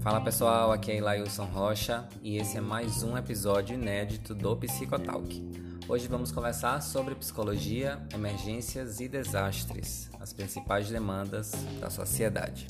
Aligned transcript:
Fala 0.00 0.20
pessoal, 0.22 0.72
aqui 0.72 0.92
é 0.92 0.96
Ilailson 0.98 1.44
Rocha 1.44 2.08
e 2.22 2.38
esse 2.38 2.56
é 2.56 2.60
mais 2.60 3.02
um 3.02 3.16
episódio 3.16 3.74
inédito 3.74 4.34
do 4.34 4.56
Psicotalk. 4.56 5.42
Hoje 5.88 6.08
vamos 6.08 6.32
conversar 6.32 6.80
sobre 6.80 7.14
psicologia, 7.14 8.00
emergências 8.14 9.00
e 9.00 9.08
desastres, 9.08 10.10
as 10.18 10.32
principais 10.32 10.88
demandas 10.88 11.52
da 11.78 11.90
sociedade. 11.90 12.66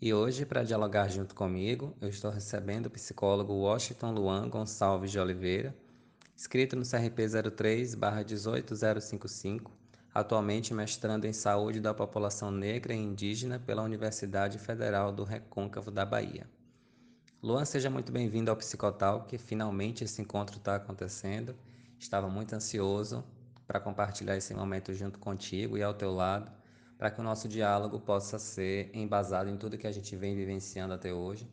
E 0.00 0.12
hoje, 0.12 0.44
para 0.44 0.62
dialogar 0.62 1.08
junto 1.08 1.34
comigo, 1.34 1.94
eu 2.00 2.08
estou 2.08 2.30
recebendo 2.30 2.86
o 2.86 2.90
psicólogo 2.90 3.52
Washington 3.52 4.12
Luan 4.12 4.48
Gonçalves 4.48 5.10
de 5.10 5.18
Oliveira, 5.18 5.74
inscrito 6.36 6.76
no 6.76 6.82
CRP 6.82 7.24
03-18055, 7.24 9.70
atualmente 10.12 10.74
mestrando 10.74 11.26
em 11.26 11.32
saúde 11.32 11.80
da 11.80 11.94
população 11.94 12.50
negra 12.50 12.92
e 12.92 12.98
indígena 12.98 13.58
pela 13.58 13.82
Universidade 13.82 14.58
Federal 14.58 15.10
do 15.10 15.24
Recôncavo 15.24 15.90
da 15.90 16.04
Bahia. 16.04 16.46
Luan, 17.42 17.64
seja 17.64 17.88
muito 17.88 18.12
bem-vindo 18.12 18.50
ao 18.50 18.56
Psicotal, 18.56 19.24
que 19.24 19.38
finalmente 19.38 20.04
esse 20.04 20.20
encontro 20.20 20.58
está 20.58 20.76
acontecendo. 20.76 21.56
Estava 21.98 22.28
muito 22.28 22.54
ansioso 22.54 23.24
para 23.66 23.80
compartilhar 23.80 24.36
esse 24.36 24.52
momento 24.52 24.92
junto 24.92 25.18
contigo 25.18 25.78
e 25.78 25.82
ao 25.82 25.94
teu 25.94 26.14
lado 26.14 26.52
para 26.98 27.10
que 27.10 27.20
o 27.20 27.24
nosso 27.24 27.48
diálogo 27.48 28.00
possa 28.00 28.38
ser 28.38 28.90
embasado 28.94 29.50
em 29.50 29.56
tudo 29.56 29.78
que 29.78 29.86
a 29.86 29.92
gente 29.92 30.16
vem 30.16 30.34
vivenciando 30.34 30.94
até 30.94 31.12
hoje, 31.12 31.48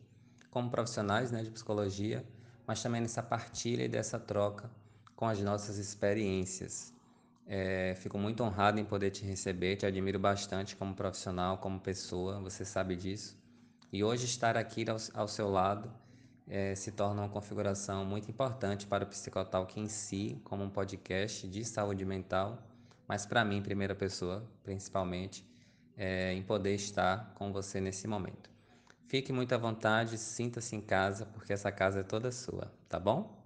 como 0.50 0.70
profissionais 0.70 1.30
né, 1.30 1.42
de 1.42 1.50
psicologia, 1.50 2.24
mas 2.66 2.82
também 2.82 3.00
nessa 3.00 3.22
partilha 3.22 3.84
e 3.84 3.88
dessa 3.88 4.18
troca 4.18 4.70
com 5.14 5.26
as 5.26 5.40
nossas 5.40 5.78
experiências. 5.78 6.92
É, 7.46 7.94
fico 7.96 8.18
muito 8.18 8.42
honrado 8.42 8.80
em 8.80 8.84
poder 8.84 9.10
te 9.10 9.24
receber, 9.24 9.76
te 9.76 9.86
admiro 9.86 10.18
bastante 10.18 10.74
como 10.76 10.94
profissional, 10.94 11.58
como 11.58 11.78
pessoa, 11.78 12.40
você 12.40 12.64
sabe 12.64 12.96
disso. 12.96 13.38
E 13.92 14.02
hoje 14.02 14.24
estar 14.24 14.56
aqui 14.56 14.84
ao, 14.88 14.96
ao 15.14 15.28
seu 15.28 15.50
lado 15.50 15.92
é, 16.48 16.74
se 16.74 16.90
torna 16.92 17.22
uma 17.22 17.28
configuração 17.28 18.04
muito 18.04 18.30
importante 18.30 18.86
para 18.86 19.04
o 19.04 19.06
Psicotalk 19.06 19.78
em 19.78 19.88
si, 19.88 20.40
como 20.44 20.64
um 20.64 20.70
podcast 20.70 21.46
de 21.46 21.64
saúde 21.64 22.04
mental 22.04 22.62
mas 23.06 23.26
para 23.26 23.44
mim, 23.44 23.62
primeira 23.62 23.94
pessoa, 23.94 24.48
principalmente, 24.62 25.46
é, 25.96 26.32
em 26.32 26.42
poder 26.42 26.74
estar 26.74 27.32
com 27.34 27.52
você 27.52 27.80
nesse 27.80 28.08
momento. 28.08 28.53
Fique 29.06 29.32
muito 29.32 29.54
à 29.54 29.58
vontade, 29.58 30.16
sinta-se 30.16 30.74
em 30.74 30.80
casa, 30.80 31.26
porque 31.26 31.52
essa 31.52 31.70
casa 31.70 32.00
é 32.00 32.02
toda 32.02 32.32
sua, 32.32 32.72
tá 32.88 32.98
bom? 32.98 33.44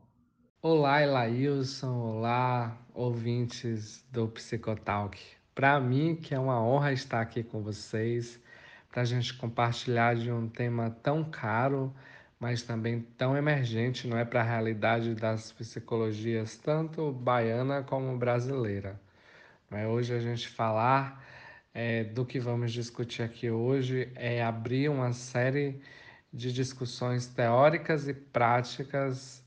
Olá, 0.62 1.02
Elailson, 1.02 1.94
olá, 1.98 2.78
ouvintes 2.94 4.04
do 4.10 4.28
Psicotalk. 4.28 5.18
Para 5.54 5.80
mim, 5.80 6.14
que 6.14 6.34
é 6.34 6.38
uma 6.38 6.62
honra 6.62 6.92
estar 6.92 7.20
aqui 7.20 7.42
com 7.42 7.60
vocês, 7.60 8.40
para 8.88 9.02
a 9.02 9.04
gente 9.04 9.34
compartilhar 9.34 10.14
de 10.14 10.30
um 10.30 10.48
tema 10.48 10.90
tão 11.02 11.24
caro, 11.24 11.92
mas 12.38 12.62
também 12.62 13.00
tão 13.16 13.36
emergente, 13.36 14.06
não 14.06 14.16
é, 14.16 14.24
para 14.24 14.40
a 14.40 14.44
realidade 14.44 15.14
das 15.14 15.52
psicologias, 15.52 16.56
tanto 16.56 17.12
baiana 17.12 17.82
como 17.82 18.16
brasileira. 18.16 18.98
Mas 19.68 19.86
hoje 19.86 20.14
a 20.14 20.20
gente 20.20 20.48
falar 20.48 21.22
é, 21.74 22.04
do 22.04 22.24
que 22.24 22.40
vamos 22.40 22.72
discutir 22.72 23.22
aqui 23.22 23.50
hoje 23.50 24.10
é 24.14 24.42
abrir 24.42 24.88
uma 24.88 25.12
série 25.12 25.80
de 26.32 26.52
discussões 26.52 27.26
teóricas 27.26 28.08
e 28.08 28.14
práticas 28.14 29.44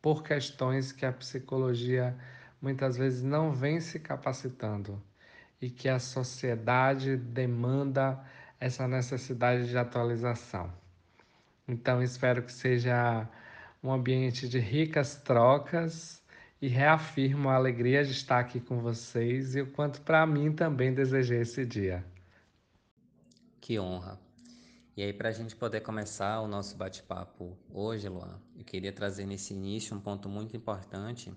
por 0.00 0.22
questões 0.22 0.92
que 0.92 1.04
a 1.04 1.12
psicologia 1.12 2.16
muitas 2.60 2.96
vezes 2.96 3.22
não 3.22 3.52
vem 3.52 3.80
se 3.80 3.98
capacitando 3.98 5.02
e 5.60 5.70
que 5.70 5.88
a 5.88 5.98
sociedade 5.98 7.16
demanda 7.16 8.22
essa 8.58 8.86
necessidade 8.88 9.68
de 9.68 9.76
atualização. 9.76 10.72
Então, 11.68 12.02
espero 12.02 12.42
que 12.42 12.52
seja 12.52 13.28
um 13.82 13.92
ambiente 13.92 14.48
de 14.48 14.58
ricas 14.58 15.16
trocas 15.16 16.22
e 16.60 16.68
reafirmo 16.68 17.48
a 17.48 17.54
alegria 17.54 18.04
de 18.04 18.12
estar 18.12 18.38
aqui 18.38 18.60
com 18.60 18.80
vocês 18.80 19.54
e 19.54 19.60
o 19.60 19.70
quanto 19.72 20.00
para 20.00 20.26
mim 20.26 20.52
também 20.52 20.94
desejei 20.94 21.40
esse 21.40 21.66
dia. 21.66 22.04
Que 23.60 23.78
honra. 23.78 24.18
E 24.96 25.02
aí, 25.02 25.12
para 25.12 25.28
a 25.28 25.32
gente 25.32 25.54
poder 25.54 25.82
começar 25.82 26.40
o 26.40 26.48
nosso 26.48 26.74
bate-papo 26.74 27.54
hoje, 27.70 28.08
Luan, 28.08 28.40
eu 28.56 28.64
queria 28.64 28.90
trazer 28.92 29.26
nesse 29.26 29.52
início 29.52 29.94
um 29.94 30.00
ponto 30.00 30.26
muito 30.26 30.56
importante, 30.56 31.34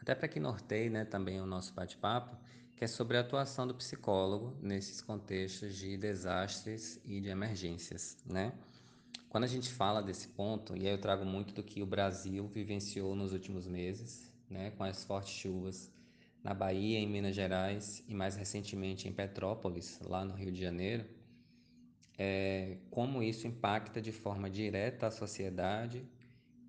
até 0.00 0.14
para 0.14 0.28
que 0.28 0.40
norteie 0.40 0.88
né, 0.88 1.04
também 1.04 1.38
o 1.38 1.44
nosso 1.44 1.74
bate-papo, 1.74 2.34
que 2.74 2.84
é 2.84 2.86
sobre 2.86 3.18
a 3.18 3.20
atuação 3.20 3.66
do 3.66 3.74
psicólogo 3.74 4.56
nesses 4.62 5.02
contextos 5.02 5.76
de 5.76 5.98
desastres 5.98 6.98
e 7.04 7.20
de 7.20 7.28
emergências, 7.28 8.16
né? 8.24 8.54
Quando 9.28 9.44
a 9.44 9.48
gente 9.48 9.70
fala 9.70 10.02
desse 10.02 10.28
ponto, 10.28 10.74
e 10.74 10.86
aí 10.86 10.94
eu 10.94 11.00
trago 11.00 11.26
muito 11.26 11.52
do 11.52 11.62
que 11.62 11.82
o 11.82 11.86
Brasil 11.86 12.46
vivenciou 12.48 13.14
nos 13.14 13.32
últimos 13.32 13.66
meses, 13.66 14.30
né, 14.50 14.72
com 14.76 14.84
as 14.84 15.04
fortes 15.04 15.32
chuvas 15.32 15.92
na 16.42 16.54
Bahia, 16.54 16.98
em 16.98 17.08
Minas 17.08 17.34
Gerais 17.34 18.04
e 18.06 18.14
mais 18.14 18.36
recentemente 18.36 19.08
em 19.08 19.12
Petrópolis, 19.12 19.98
lá 20.04 20.24
no 20.24 20.34
Rio 20.34 20.52
de 20.52 20.60
Janeiro, 20.60 21.04
é, 22.18 22.76
como 22.90 23.22
isso 23.22 23.46
impacta 23.46 24.00
de 24.00 24.12
forma 24.12 24.48
direta 24.48 25.08
a 25.08 25.10
sociedade 25.10 26.06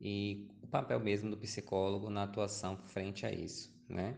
e 0.02 0.48
o 0.62 0.68
papel 0.68 1.00
mesmo 1.00 1.30
do 1.30 1.38
psicólogo 1.38 2.10
na 2.10 2.24
atuação 2.24 2.76
frente 2.76 3.26
a 3.26 3.32
isso, 3.32 3.72
né? 3.88 4.16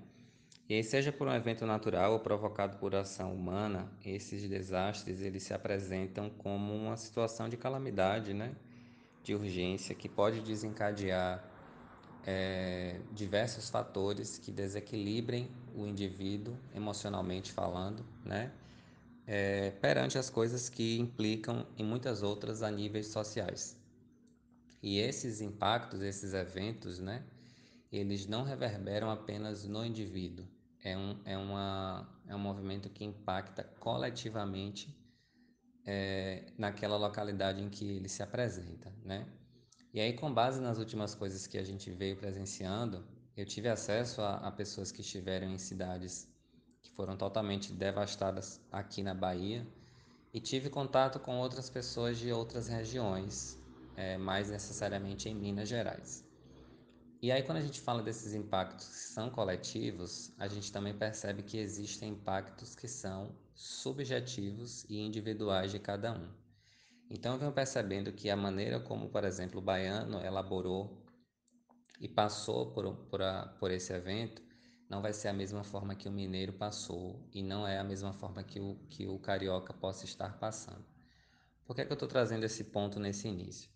E 0.67 0.75
aí, 0.75 0.83
seja 0.83 1.11
por 1.11 1.27
um 1.27 1.33
evento 1.33 1.65
natural 1.65 2.13
ou 2.13 2.19
provocado 2.19 2.77
por 2.77 2.93
ação 2.93 3.33
humana, 3.33 3.91
esses 4.05 4.47
desastres 4.47 5.19
eles 5.19 5.41
se 5.41 5.51
apresentam 5.51 6.29
como 6.29 6.75
uma 6.75 6.95
situação 6.95 7.49
de 7.49 7.57
calamidade, 7.57 8.35
né? 8.35 8.55
De 9.23 9.33
urgência 9.33 9.95
que 9.95 10.07
pode 10.07 10.41
desencadear 10.41 11.43
é, 12.25 12.99
diversos 13.11 13.69
fatores 13.69 14.37
que 14.37 14.51
desequilibrem 14.51 15.49
o 15.75 15.85
indivíduo 15.85 16.57
emocionalmente 16.73 17.51
falando, 17.51 18.05
né? 18.23 18.51
É, 19.25 19.71
perante 19.71 20.17
as 20.17 20.29
coisas 20.29 20.69
que 20.69 20.97
implicam 20.99 21.65
em 21.77 21.83
muitas 21.83 22.23
outras 22.23 22.63
a 22.63 22.71
níveis 22.71 23.07
sociais. 23.07 23.77
E 24.81 24.97
esses 24.97 25.39
impactos, 25.41 26.01
esses 26.01 26.33
eventos, 26.33 26.99
né, 26.99 27.23
eles 27.91 28.25
não 28.25 28.43
reverberam 28.43 29.09
apenas 29.11 29.65
no 29.65 29.85
indivíduo. 29.85 30.47
É 30.83 30.97
um, 30.97 31.19
é 31.25 31.37
uma, 31.37 32.09
é 32.27 32.35
um 32.35 32.39
movimento 32.39 32.89
que 32.89 33.03
impacta 33.03 33.63
coletivamente 33.79 34.95
é, 35.85 36.45
naquela 36.57 36.97
localidade 36.97 37.61
em 37.61 37.69
que 37.69 37.85
ele 37.85 38.07
se 38.07 38.23
apresenta, 38.23 38.91
né? 39.03 39.27
E 39.91 39.99
aí, 39.99 40.13
com 40.13 40.31
base 40.31 40.61
nas 40.61 40.77
últimas 40.77 41.15
coisas 41.15 41.47
que 41.47 41.57
a 41.57 41.63
gente 41.63 41.89
veio 41.89 42.15
presenciando, 42.15 43.03
eu 43.35 43.45
tive 43.45 43.67
acesso 43.69 44.21
a, 44.21 44.35
a 44.35 44.51
pessoas 44.51 44.91
que 44.91 45.01
estiveram 45.01 45.49
em 45.49 45.57
cidades 45.57 46.27
que 46.81 46.91
foram 46.91 47.17
totalmente 47.17 47.73
devastadas 47.73 48.61
aqui 48.71 49.01
na 49.01 49.13
Bahia 49.15 49.65
e 50.31 50.39
tive 50.39 50.69
contato 50.69 51.19
com 51.19 51.39
outras 51.39 51.69
pessoas 51.69 52.19
de 52.19 52.31
outras 52.31 52.67
regiões, 52.67 53.57
é, 53.95 54.15
mais 54.17 54.51
necessariamente 54.51 55.27
em 55.27 55.33
Minas 55.33 55.67
Gerais. 55.67 56.23
E 57.21 57.31
aí, 57.31 57.41
quando 57.41 57.57
a 57.57 57.61
gente 57.61 57.81
fala 57.81 58.03
desses 58.03 58.33
impactos 58.33 58.87
que 58.87 58.95
são 58.95 59.29
coletivos, 59.29 60.31
a 60.37 60.47
gente 60.47 60.71
também 60.71 60.93
percebe 60.93 61.43
que 61.43 61.57
existem 61.57 62.11
impactos 62.11 62.75
que 62.75 62.87
são 62.87 63.35
subjetivos 63.55 64.85
e 64.87 64.99
individuais 64.99 65.71
de 65.71 65.79
cada 65.79 66.13
um. 66.13 66.29
Então 67.09 67.33
eu 67.33 67.39
venho 67.39 67.51
percebendo 67.51 68.13
que 68.13 68.29
a 68.29 68.37
maneira 68.37 68.79
como, 68.79 69.09
por 69.09 69.23
exemplo, 69.23 69.59
o 69.59 69.63
baiano 69.63 70.23
elaborou 70.23 71.03
e 71.99 72.07
passou 72.07 72.71
por, 72.71 72.95
por, 73.07 73.21
a, 73.21 73.47
por 73.59 73.71
esse 73.71 73.91
evento 73.91 74.41
não 74.89 75.01
vai 75.01 75.13
ser 75.13 75.27
a 75.27 75.33
mesma 75.33 75.63
forma 75.63 75.95
que 75.95 76.07
o 76.07 76.11
mineiro 76.11 76.53
passou 76.53 77.27
e 77.31 77.43
não 77.43 77.67
é 77.67 77.77
a 77.77 77.83
mesma 77.83 78.13
forma 78.13 78.43
que 78.43 78.59
o, 78.59 78.75
que 78.89 79.07
o 79.07 79.19
carioca 79.19 79.73
possa 79.73 80.05
estar 80.05 80.39
passando. 80.39 80.85
Por 81.65 81.75
que, 81.75 81.81
é 81.81 81.85
que 81.85 81.91
eu 81.91 81.95
estou 81.95 82.07
trazendo 82.07 82.43
esse 82.43 82.63
ponto 82.65 82.99
nesse 82.99 83.27
início? 83.27 83.69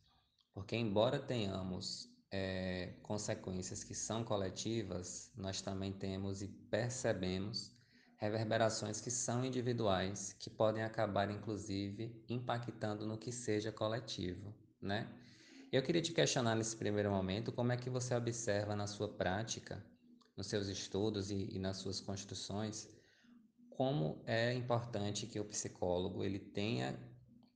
Porque, 0.54 0.76
embora 0.76 1.20
tenhamos 1.20 2.10
é, 2.32 2.96
consequências 3.04 3.84
que 3.84 3.94
são 3.94 4.24
coletivas, 4.24 5.32
nós 5.36 5.62
também 5.62 5.94
temos 5.94 6.42
e 6.42 6.48
percebemos 6.48 7.73
reverberações 8.24 9.02
que 9.02 9.12
são 9.12 9.44
individuais, 9.44 10.34
que 10.40 10.50
podem 10.50 10.82
acabar 10.82 11.30
inclusive 11.30 12.24
impactando 12.30 13.06
no 13.06 13.18
que 13.18 13.34
seja 13.34 13.70
coletivo, 13.70 14.54
né? 14.82 15.10
Eu 15.72 15.84
queria 15.84 16.02
te 16.02 16.14
questionar 16.14 16.56
nesse 16.56 16.78
primeiro 16.78 17.12
momento 17.12 17.52
como 17.52 17.74
é 17.74 17.78
que 17.78 17.90
você 17.90 18.16
observa 18.16 18.76
na 18.76 18.88
sua 18.88 19.10
prática, 19.10 19.84
nos 20.38 20.48
seus 20.48 20.68
estudos 20.68 21.32
e, 21.32 21.50
e 21.52 21.60
nas 21.60 21.78
suas 21.78 22.00
construções, 22.00 22.88
como 23.70 24.24
é 24.26 24.54
importante 24.54 25.28
que 25.28 25.40
o 25.40 25.46
psicólogo 25.46 26.24
ele 26.24 26.40
tenha 26.40 26.98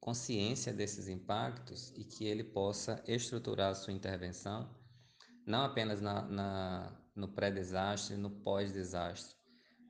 consciência 0.01 0.73
desses 0.73 1.07
impactos 1.07 1.93
e 1.95 2.03
que 2.03 2.25
ele 2.25 2.43
possa 2.43 3.01
estruturar 3.07 3.71
a 3.71 3.75
sua 3.75 3.93
intervenção 3.93 4.75
não 5.47 5.61
apenas 5.61 6.01
na, 6.01 6.23
na 6.23 7.01
no 7.15 7.29
pré-desastre, 7.29 8.17
no 8.17 8.29
pós-desastre, 8.29 9.36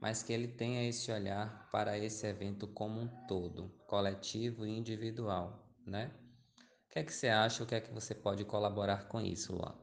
mas 0.02 0.22
que 0.24 0.32
ele 0.32 0.48
tenha 0.48 0.88
esse 0.88 1.12
olhar 1.12 1.68
para 1.72 1.98
esse 1.98 2.26
evento 2.28 2.68
como 2.68 3.02
um 3.02 3.08
todo, 3.28 3.72
coletivo 3.88 4.66
e 4.66 4.78
individual, 4.78 5.68
né? 5.86 6.12
O 6.88 6.90
que 6.90 7.00
é 7.00 7.04
que 7.04 7.14
você 7.14 7.28
acha? 7.28 7.64
O 7.64 7.66
que 7.66 7.76
é 7.76 7.82
que 7.82 7.94
você 7.94 8.16
pode 8.16 8.46
colaborar 8.46 9.08
com 9.08 9.20
isso, 9.22 9.56
Luan? 9.56 9.76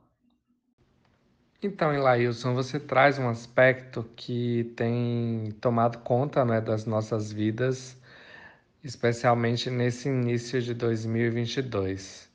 Então, 1.63 1.95
Ilailson, 1.95 2.55
você 2.55 2.79
traz 2.79 3.19
um 3.19 3.29
aspecto 3.29 4.05
que 4.17 4.73
tem 4.77 5.51
tomado 5.61 5.99
conta 5.99 6.45
né, 6.45 6.61
das 6.61 6.85
nossas 6.85 7.33
vidas, 7.33 7.97
especialmente 8.83 9.71
nesse 9.71 10.09
início 10.09 10.61
de 10.61 10.75
2022. 10.75 12.29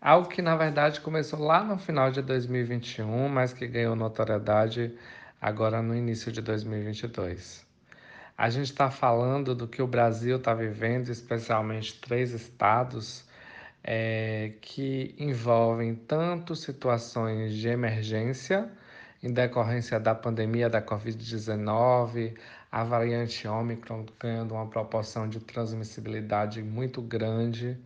Algo 0.00 0.28
que 0.28 0.40
na 0.40 0.56
verdade 0.56 1.00
começou 1.00 1.40
lá 1.40 1.62
no 1.62 1.78
final 1.78 2.10
de 2.10 2.22
2021, 2.22 3.28
mas 3.28 3.52
que 3.52 3.66
ganhou 3.66 3.94
notoriedade 3.94 4.96
agora 5.44 5.82
no 5.82 5.94
início 5.94 6.32
de 6.32 6.40
2022. 6.40 7.66
A 8.36 8.48
gente 8.48 8.70
está 8.70 8.90
falando 8.90 9.54
do 9.54 9.68
que 9.68 9.82
o 9.82 9.86
Brasil 9.86 10.38
está 10.38 10.54
vivendo, 10.54 11.10
especialmente 11.10 12.00
três 12.00 12.30
estados 12.30 13.26
é, 13.82 14.54
que 14.62 15.14
envolvem 15.18 15.96
tanto 15.96 16.56
situações 16.56 17.52
de 17.52 17.68
emergência 17.68 18.72
em 19.22 19.30
decorrência 19.30 20.00
da 20.00 20.14
pandemia 20.14 20.70
da 20.70 20.80
Covid-19, 20.80 22.34
a 22.72 22.82
variante 22.82 23.46
Ômicron 23.46 24.06
ganhando 24.18 24.54
uma 24.54 24.66
proporção 24.66 25.28
de 25.28 25.40
transmissibilidade 25.40 26.62
muito 26.62 27.02
grande. 27.02 27.76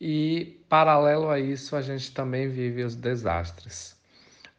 E, 0.00 0.58
paralelo 0.70 1.28
a 1.28 1.38
isso, 1.38 1.76
a 1.76 1.82
gente 1.82 2.14
também 2.14 2.48
vive 2.48 2.82
os 2.82 2.96
desastres. 2.96 3.97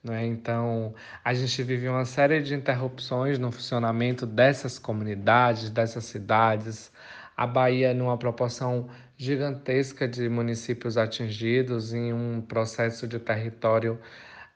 Né? 0.04 0.26
Então, 0.26 0.94
a 1.24 1.34
gente 1.34 1.62
vive 1.64 1.88
uma 1.90 2.06
série 2.06 2.42
de 2.42 2.56
interrupções 2.56 3.38
no 3.38 3.52
funcionamento 3.52 4.26
dessas 4.26 4.80
comunidades, 4.80 5.70
dessas 5.70 6.06
cidades. 6.06 6.92
A 7.36 7.46
Bahia, 7.46 7.94
numa 7.94 8.18
proporção 8.18 8.90
gigantesca 9.18 10.08
de 10.08 10.30
municípios 10.30 10.98
atingidos 10.98 11.94
em 11.94 12.14
um 12.14 12.42
processo 12.42 13.08
de 13.08 13.20
território 13.20 14.00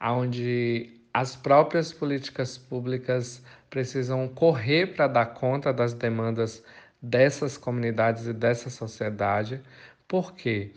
onde 0.00 1.00
as 1.12 1.36
próprias 1.36 1.92
políticas 1.92 2.58
públicas 2.58 3.42
precisam 3.70 4.26
correr 4.28 4.94
para 4.94 5.06
dar 5.06 5.26
conta 5.26 5.72
das 5.72 5.94
demandas 5.94 6.62
dessas 7.00 7.56
comunidades 7.56 8.26
e 8.26 8.32
dessa 8.32 8.70
sociedade. 8.70 9.60
Por 10.08 10.34
quê? 10.34 10.72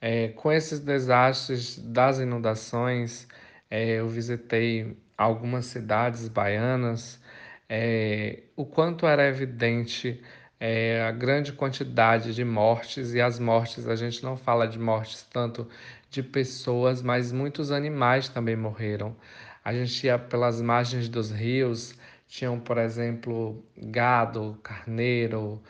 É, 0.00 0.28
com 0.28 0.50
esses 0.52 0.80
desastres 0.80 1.78
das 1.78 2.18
inundações, 2.18 3.26
é, 3.70 3.96
eu 4.00 4.08
visitei 4.08 4.96
algumas 5.16 5.66
cidades 5.66 6.28
baianas, 6.28 7.20
é, 7.68 8.44
o 8.56 8.64
quanto 8.64 9.06
era 9.06 9.26
evidente 9.26 10.22
é, 10.60 11.02
a 11.02 11.10
grande 11.12 11.52
quantidade 11.52 12.34
de 12.34 12.44
mortes, 12.44 13.14
e 13.14 13.20
as 13.20 13.38
mortes, 13.38 13.86
a 13.88 13.96
gente 13.96 14.22
não 14.22 14.36
fala 14.36 14.66
de 14.66 14.78
mortes 14.78 15.22
tanto 15.24 15.68
de 16.10 16.22
pessoas, 16.22 17.02
mas 17.02 17.32
muitos 17.32 17.70
animais 17.70 18.28
também 18.28 18.56
morreram. 18.56 19.16
A 19.64 19.72
gente 19.74 20.06
ia 20.06 20.18
pelas 20.18 20.60
margens 20.62 21.08
dos 21.08 21.30
rios, 21.30 21.94
tinham, 22.28 22.58
por 22.60 22.78
exemplo, 22.78 23.64
gado, 23.76 24.58
carneiro, 24.62 25.62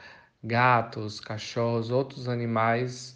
gatos, 0.42 1.20
cachorros, 1.20 1.90
outros 1.90 2.28
animais 2.28 3.15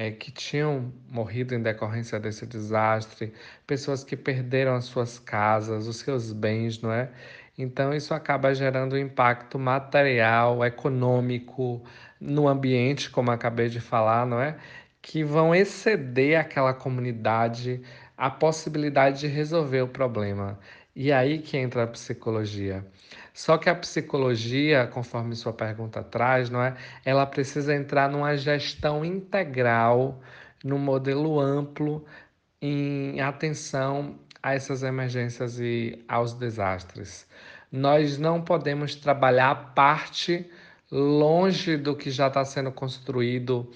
é, 0.00 0.10
que 0.10 0.30
tinham 0.30 0.90
morrido 1.10 1.54
em 1.54 1.60
decorrência 1.60 2.18
desse 2.18 2.46
desastre, 2.46 3.34
pessoas 3.66 4.02
que 4.02 4.16
perderam 4.16 4.74
as 4.74 4.86
suas 4.86 5.18
casas, 5.18 5.86
os 5.86 5.96
seus 5.98 6.32
bens, 6.32 6.80
não 6.80 6.90
é? 6.90 7.10
Então, 7.58 7.92
isso 7.92 8.14
acaba 8.14 8.54
gerando 8.54 8.94
um 8.94 8.98
impacto 8.98 9.58
material, 9.58 10.64
econômico 10.64 11.84
no 12.18 12.48
ambiente, 12.48 13.10
como 13.10 13.30
acabei 13.30 13.68
de 13.68 13.78
falar, 13.78 14.24
não 14.26 14.40
é? 14.40 14.56
Que 15.02 15.22
vão 15.22 15.54
exceder 15.54 16.40
aquela 16.40 16.72
comunidade 16.72 17.82
a 18.16 18.30
possibilidade 18.30 19.20
de 19.20 19.26
resolver 19.26 19.82
o 19.82 19.88
problema. 19.88 20.58
E 20.96 21.12
aí 21.12 21.40
que 21.40 21.58
entra 21.58 21.84
a 21.84 21.86
psicologia. 21.86 22.86
Só 23.32 23.56
que 23.58 23.70
a 23.70 23.74
psicologia, 23.74 24.86
conforme 24.86 25.34
sua 25.36 25.52
pergunta 25.52 26.02
traz, 26.02 26.50
não 26.50 26.62
é? 26.62 26.76
Ela 27.04 27.26
precisa 27.26 27.74
entrar 27.74 28.10
numa 28.10 28.36
gestão 28.36 29.04
integral, 29.04 30.20
num 30.64 30.78
modelo 30.78 31.40
amplo 31.40 32.04
em 32.60 33.20
atenção 33.20 34.18
a 34.42 34.54
essas 34.54 34.82
emergências 34.82 35.58
e 35.60 36.02
aos 36.08 36.34
desastres. 36.34 37.26
Nós 37.70 38.18
não 38.18 38.42
podemos 38.42 38.94
trabalhar 38.94 39.50
a 39.50 39.54
parte 39.54 40.48
longe 40.90 41.76
do 41.76 41.94
que 41.94 42.10
já 42.10 42.26
está 42.26 42.44
sendo 42.44 42.72
construído 42.72 43.70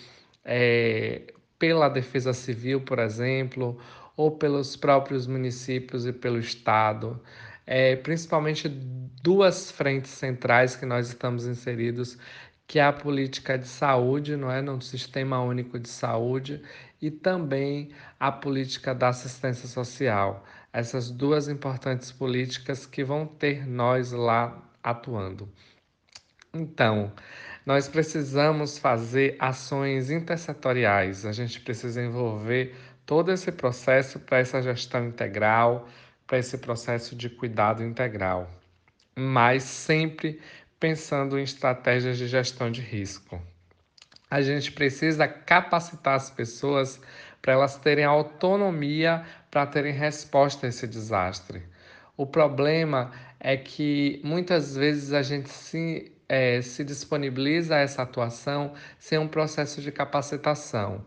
é, 0.45 1.23
pela 1.59 1.89
Defesa 1.89 2.33
Civil, 2.33 2.81
por 2.81 2.99
exemplo, 2.99 3.79
ou 4.17 4.33
pelos 4.33 4.77
próprios 4.77 5.27
municípios 5.27 6.07
e 6.07 6.13
pelo 6.13 6.39
Estado. 6.39 7.21
É, 7.67 7.97
principalmente 7.97 8.69
duas 8.69 9.71
frentes 9.71 10.11
centrais 10.11 10.77
que 10.77 10.85
nós 10.85 11.09
estamos 11.09 11.47
inseridos, 11.47 12.19
que 12.67 12.79
é 12.79 12.85
a 12.85 12.93
política 12.93 13.59
de 13.59 13.67
saúde, 13.67 14.37
não 14.37 14.51
é, 14.51 14.61
no 14.61 14.81
sistema 14.81 15.41
único 15.43 15.79
de 15.79 15.89
saúde, 15.89 16.63
e 17.01 17.11
também 17.11 17.91
a 18.19 18.33
política 18.33 18.95
da 18.95 19.09
assistência 19.09 19.69
social. 19.69 20.45
Essas 20.73 21.11
duas 21.11 21.49
importantes 21.49 22.11
políticas 22.11 22.87
que 22.87 23.05
vão 23.05 23.27
ter 23.27 23.67
nós 23.67 24.13
lá 24.13 24.63
atuando. 24.83 25.49
Então, 26.53 27.13
nós 27.67 27.89
precisamos 27.89 28.79
fazer 28.79 29.37
ações 29.39 30.11
intersetoriais, 30.11 31.25
a 31.27 31.33
gente 31.33 31.61
precisa 31.61 32.03
envolver 32.03 32.75
todo 33.07 33.33
esse 33.33 33.51
processo 33.51 34.19
para 34.21 34.39
essa 34.39 34.63
gestão 34.63 35.07
integral, 35.07 35.89
para 36.27 36.39
esse 36.39 36.59
processo 36.59 37.15
de 37.15 37.29
cuidado 37.29 37.83
integral, 37.83 38.51
mas 39.17 39.63
sempre 39.63 40.41
pensando 40.81 41.39
em 41.39 41.43
estratégias 41.43 42.19
de 42.19 42.27
gestão 42.27 42.71
de 42.71 42.81
risco. 42.81 43.41
A 44.31 44.43
gente 44.43 44.73
precisa 44.73 45.29
capacitar 45.29 46.15
as 46.15 46.31
pessoas 46.31 47.01
para 47.41 47.53
elas 47.53 47.77
terem 47.77 48.05
autonomia 48.05 49.25
para 49.51 49.67
terem 49.67 49.93
resposta 49.93 50.67
a 50.67 50.69
esse 50.69 50.87
desastre. 50.87 51.63
O 52.17 52.27
problema 52.27 53.13
é 53.39 53.57
que 53.57 54.21
muitas 54.25 54.75
vezes 54.75 55.13
a 55.13 55.23
gente 55.23 55.51
se, 55.51 56.13
é, 56.29 56.63
se 56.63 56.83
disponibiliza 56.83 57.77
a 57.77 57.81
essa 57.81 58.03
atuação 58.03 58.73
sem 58.99 59.19
um 59.19 59.29
processo 59.29 59.81
de 59.81 59.93
capacitação. 59.93 61.05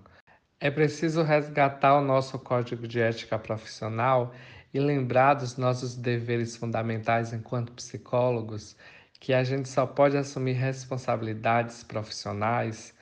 É 0.60 0.70
preciso 0.70 1.24
resgatar 1.24 1.98
o 1.98 2.02
nosso 2.02 2.38
código 2.40 2.88
de 2.88 3.00
ética 3.00 3.38
profissional 3.38 4.34
e 4.74 4.80
lembrar 4.80 5.36
dos 5.36 5.58
nossos 5.58 5.96
deveres 5.96 6.56
fundamentais 6.56 7.34
enquanto 7.34 7.72
psicólogos, 7.74 8.76
que 9.20 9.34
a 9.34 9.44
gente 9.44 9.68
só 9.70 9.86
pode 9.86 10.18
assumir 10.18 10.54
responsabilidades 10.54 11.84
profissionais 11.84 12.94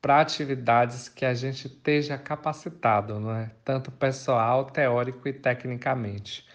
para 0.00 0.20
atividades 0.20 1.08
que 1.08 1.24
a 1.24 1.34
gente 1.34 1.66
esteja 1.66 2.16
capacitado, 2.16 3.18
não 3.18 3.34
é? 3.34 3.50
tanto 3.64 3.90
pessoal, 3.90 4.66
teórico 4.66 5.26
e 5.28 5.32
tecnicamente. 5.32 6.46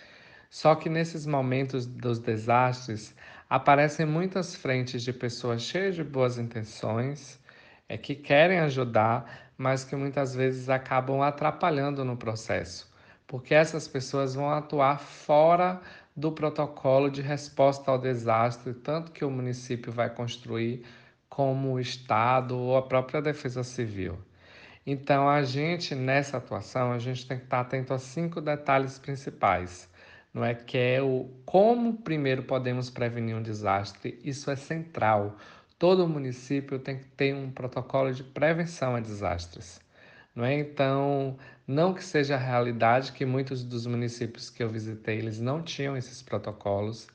Só 0.49 0.75
que 0.75 0.87
nesses 0.87 1.25
momentos 1.25 1.85
dos 1.85 2.19
desastres 2.19 3.15
aparecem 3.49 4.05
muitas 4.05 4.55
frentes 4.55 5.03
de 5.03 5.11
pessoas 5.11 5.63
cheias 5.63 5.95
de 5.95 6.03
boas 6.03 6.37
intenções, 6.37 7.39
é, 7.89 7.97
que 7.97 8.15
querem 8.15 8.59
ajudar, 8.59 9.51
mas 9.57 9.83
que 9.83 9.95
muitas 9.95 10.35
vezes 10.35 10.69
acabam 10.69 11.21
atrapalhando 11.21 12.05
no 12.05 12.15
processo, 12.15 12.92
porque 13.27 13.53
essas 13.53 13.87
pessoas 13.87 14.35
vão 14.35 14.49
atuar 14.49 14.99
fora 14.99 15.81
do 16.15 16.31
protocolo 16.31 17.09
de 17.09 17.21
resposta 17.21 17.89
ao 17.89 17.97
desastre, 17.97 18.73
tanto 18.73 19.11
que 19.11 19.25
o 19.25 19.31
município 19.31 19.91
vai 19.91 20.09
construir 20.09 20.85
como 21.27 21.73
o 21.73 21.79
Estado 21.79 22.57
ou 22.57 22.77
a 22.77 22.81
própria 22.83 23.21
Defesa 23.21 23.63
Civil. 23.63 24.19
Então, 24.85 25.29
a 25.29 25.41
gente, 25.43 25.95
nessa 25.95 26.37
atuação, 26.37 26.91
a 26.91 26.99
gente 26.99 27.25
tem 27.25 27.37
que 27.37 27.45
estar 27.45 27.61
atento 27.61 27.93
a 27.93 27.99
cinco 27.99 28.41
detalhes 28.41 28.99
principais. 28.99 29.89
Não 30.33 30.43
é 30.43 30.53
que 30.53 30.77
é 30.77 31.01
o 31.01 31.29
como 31.45 31.93
primeiro 31.93 32.43
podemos 32.43 32.89
prevenir 32.89 33.35
um 33.35 33.41
desastre, 33.41 34.19
isso 34.23 34.51
é 34.51 34.55
central. 34.55 35.37
Todo 35.79 36.07
município 36.07 36.79
tem 36.79 36.97
que 36.97 37.05
ter 37.05 37.35
um 37.35 37.51
protocolo 37.51 38.13
de 38.13 38.23
prevenção 38.23 38.95
a 38.95 38.99
desastres. 38.99 39.82
Não 40.35 40.43
é? 40.45 40.55
Então, 40.59 41.37
não 41.67 41.93
que 41.93 42.03
seja 42.03 42.35
a 42.35 42.39
realidade 42.39 43.11
que 43.11 43.25
muitos 43.25 43.63
dos 43.63 43.85
municípios 43.85 44.49
que 44.49 44.63
eu 44.63 44.69
visitei, 44.69 45.17
eles 45.17 45.39
não 45.39 45.61
tinham 45.61 45.95
esses 45.95 46.21
protocolos, 46.21 47.07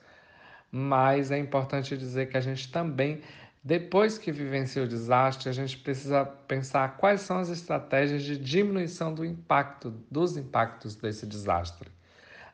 mas 0.70 1.30
é 1.30 1.38
importante 1.38 1.96
dizer 1.96 2.28
que 2.30 2.36
a 2.36 2.40
gente 2.40 2.70
também 2.70 3.20
depois 3.62 4.16
que 4.16 4.30
vivencia 4.30 4.82
o 4.82 4.88
desastre, 4.88 5.48
a 5.48 5.52
gente 5.52 5.76
precisa 5.76 6.24
pensar 6.24 6.96
quais 6.96 7.20
são 7.22 7.38
as 7.38 7.48
estratégias 7.48 8.22
de 8.22 8.38
diminuição 8.38 9.12
do 9.12 9.24
impacto, 9.24 9.90
dos 10.10 10.36
impactos 10.36 10.94
desse 10.94 11.26
desastre. 11.26 11.90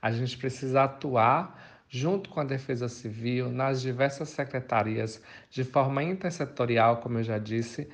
A 0.00 0.10
gente 0.10 0.36
precisa 0.36 0.84
atuar 0.84 1.56
junto 1.88 2.30
com 2.30 2.40
a 2.40 2.44
Defesa 2.44 2.88
Civil, 2.88 3.48
nas 3.48 3.80
diversas 3.80 4.30
secretarias, 4.30 5.22
de 5.50 5.62
forma 5.62 6.02
intersetorial, 6.02 6.96
como 6.96 7.18
eu 7.18 7.22
já 7.22 7.38
disse, 7.38 7.88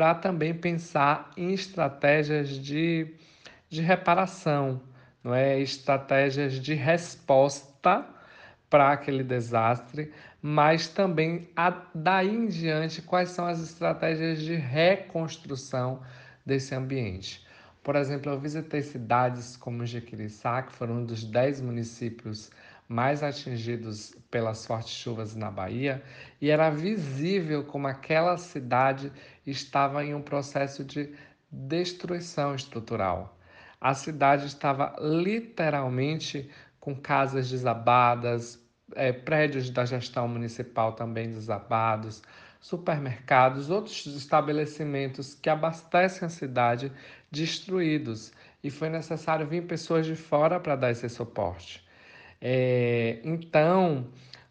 para 0.00 0.14
também 0.14 0.54
pensar 0.54 1.30
em 1.36 1.52
estratégias 1.52 2.48
de, 2.48 3.06
de 3.68 3.82
reparação, 3.82 4.80
não 5.22 5.34
é? 5.34 5.60
estratégias 5.60 6.54
de 6.54 6.72
resposta 6.72 8.06
para 8.70 8.92
aquele 8.92 9.22
desastre, 9.22 10.10
mas 10.40 10.88
também 10.88 11.50
a, 11.54 11.82
daí 11.94 12.34
em 12.34 12.46
diante 12.46 13.02
quais 13.02 13.28
são 13.28 13.44
as 13.44 13.60
estratégias 13.60 14.40
de 14.40 14.54
reconstrução 14.54 16.00
desse 16.46 16.74
ambiente. 16.74 17.46
Por 17.84 17.94
exemplo, 17.94 18.32
eu 18.32 18.40
visitei 18.40 18.80
cidades 18.80 19.54
como 19.54 19.84
Jequiriçá, 19.84 20.62
que 20.62 20.72
foram 20.72 21.00
um 21.00 21.04
dos 21.04 21.24
dez 21.24 21.60
municípios 21.60 22.50
mais 22.90 23.22
atingidos 23.22 24.16
pelas 24.32 24.66
fortes 24.66 24.92
chuvas 24.92 25.36
na 25.36 25.48
Bahia, 25.48 26.02
e 26.40 26.50
era 26.50 26.70
visível 26.70 27.62
como 27.62 27.86
aquela 27.86 28.36
cidade 28.36 29.12
estava 29.46 30.04
em 30.04 30.12
um 30.12 30.20
processo 30.20 30.84
de 30.84 31.14
destruição 31.52 32.52
estrutural. 32.52 33.38
A 33.80 33.94
cidade 33.94 34.46
estava 34.46 34.96
literalmente 34.98 36.50
com 36.80 36.96
casas 36.96 37.48
desabadas, 37.48 38.60
é, 38.96 39.12
prédios 39.12 39.70
da 39.70 39.84
gestão 39.84 40.26
municipal 40.26 40.94
também 40.94 41.30
desabados, 41.30 42.20
supermercados, 42.60 43.70
outros 43.70 44.04
estabelecimentos 44.06 45.32
que 45.32 45.48
abastecem 45.48 46.26
a 46.26 46.28
cidade 46.28 46.90
destruídos. 47.30 48.32
E 48.64 48.68
foi 48.68 48.88
necessário 48.88 49.46
vir 49.46 49.68
pessoas 49.68 50.06
de 50.06 50.16
fora 50.16 50.58
para 50.58 50.74
dar 50.74 50.90
esse 50.90 51.08
suporte. 51.08 51.88
É, 52.40 53.20
então, 53.24 54.06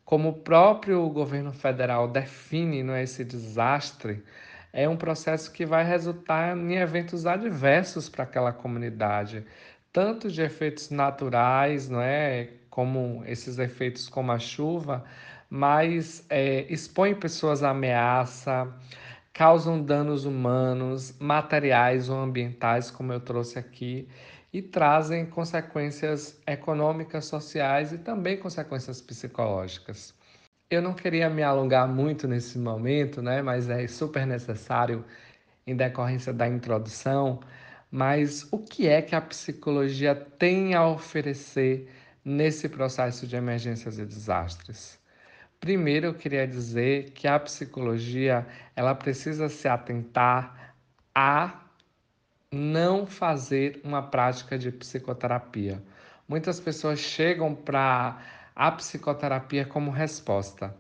como 0.06 0.30
o 0.30 0.34
próprio 0.34 1.08
governo 1.10 1.52
federal 1.52 2.08
define 2.08 2.84
não 2.84 2.94
é, 2.94 3.04
esse 3.04 3.24
desastre, 3.24 4.24
é 4.72 4.88
um 4.88 4.98
processo 4.98 5.52
que 5.52 5.66
vai 5.66 5.84
resultar 5.84 6.56
em 6.58 6.76
eventos 6.76 7.26
adversos 7.26 8.08
para 8.08 8.24
aquela 8.24 8.54
comunidade, 8.54 9.46
tanto 9.92 10.30
de 10.32 10.42
efeitos 10.42 10.90
naturais, 10.90 11.90
não 11.90 12.02
é, 12.02 12.50
como 12.70 13.24
esses 13.26 13.58
efeitos 13.58 14.08
como 14.08 14.32
a 14.32 14.40
chuva, 14.40 15.04
mas 15.50 16.26
é, 16.30 16.66
expõem 16.72 17.16
pessoas 17.16 17.64
à 17.64 17.72
ameaça, 17.72 18.72
causam 19.34 19.82
danos 19.82 20.26
humanos, 20.26 21.16
materiais 21.20 22.10
ou 22.10 22.18
ambientais, 22.18 22.92
como 22.92 23.12
eu 23.12 23.20
trouxe 23.20 23.58
aqui, 23.58 24.08
e 24.52 24.62
trazem 24.62 25.26
consequências 25.26 26.42
econômicas, 26.48 27.26
sociais 27.26 27.92
e 27.92 27.98
também 27.98 28.38
consequências 28.38 29.02
psicológicas. 29.02 30.14
Eu 30.70 30.82
não 30.82 30.94
queria 30.94 31.30
me 31.30 31.44
alongar 31.44 31.88
muito 31.88 32.28
nesse 32.28 32.58
momento, 32.58 33.22
né, 33.22 33.42
mas 33.42 33.70
é 33.70 33.88
super 33.88 34.26
necessário 34.26 35.06
em 35.66 35.76
decorrência 35.76 36.34
da 36.34 36.48
introdução. 36.48 37.40
Mas 37.92 38.48
o 38.52 38.60
que 38.60 38.88
é 38.88 39.02
que 39.02 39.16
a 39.16 39.22
psicologia 39.22 40.16
tem 40.16 40.76
a 40.76 40.88
oferecer 40.88 41.90
nesse 42.24 42.70
processo 42.70 43.26
de 43.28 43.36
emergências 43.36 43.98
e 43.98 44.06
desastres? 44.06 45.00
Primeiro, 45.60 46.08
eu 46.08 46.14
queria 46.14 46.48
dizer 46.48 47.12
que 47.12 47.28
a 47.28 47.40
psicologia 47.40 48.48
ela 48.76 48.96
precisa 48.96 49.50
se 49.50 49.68
atentar 49.68 50.76
a 51.14 51.69
não 52.52 53.06
fazer 53.06 53.80
uma 53.84 54.02
prática 54.02 54.58
de 54.58 54.72
psicoterapia. 54.72 55.82
Muitas 56.28 56.60
pessoas 56.60 57.00
chegam 57.00 57.54
para 57.54 58.20
a 58.56 58.72
psicoterapia 58.72 59.66
como 59.66 59.92
resposta. 59.92 60.76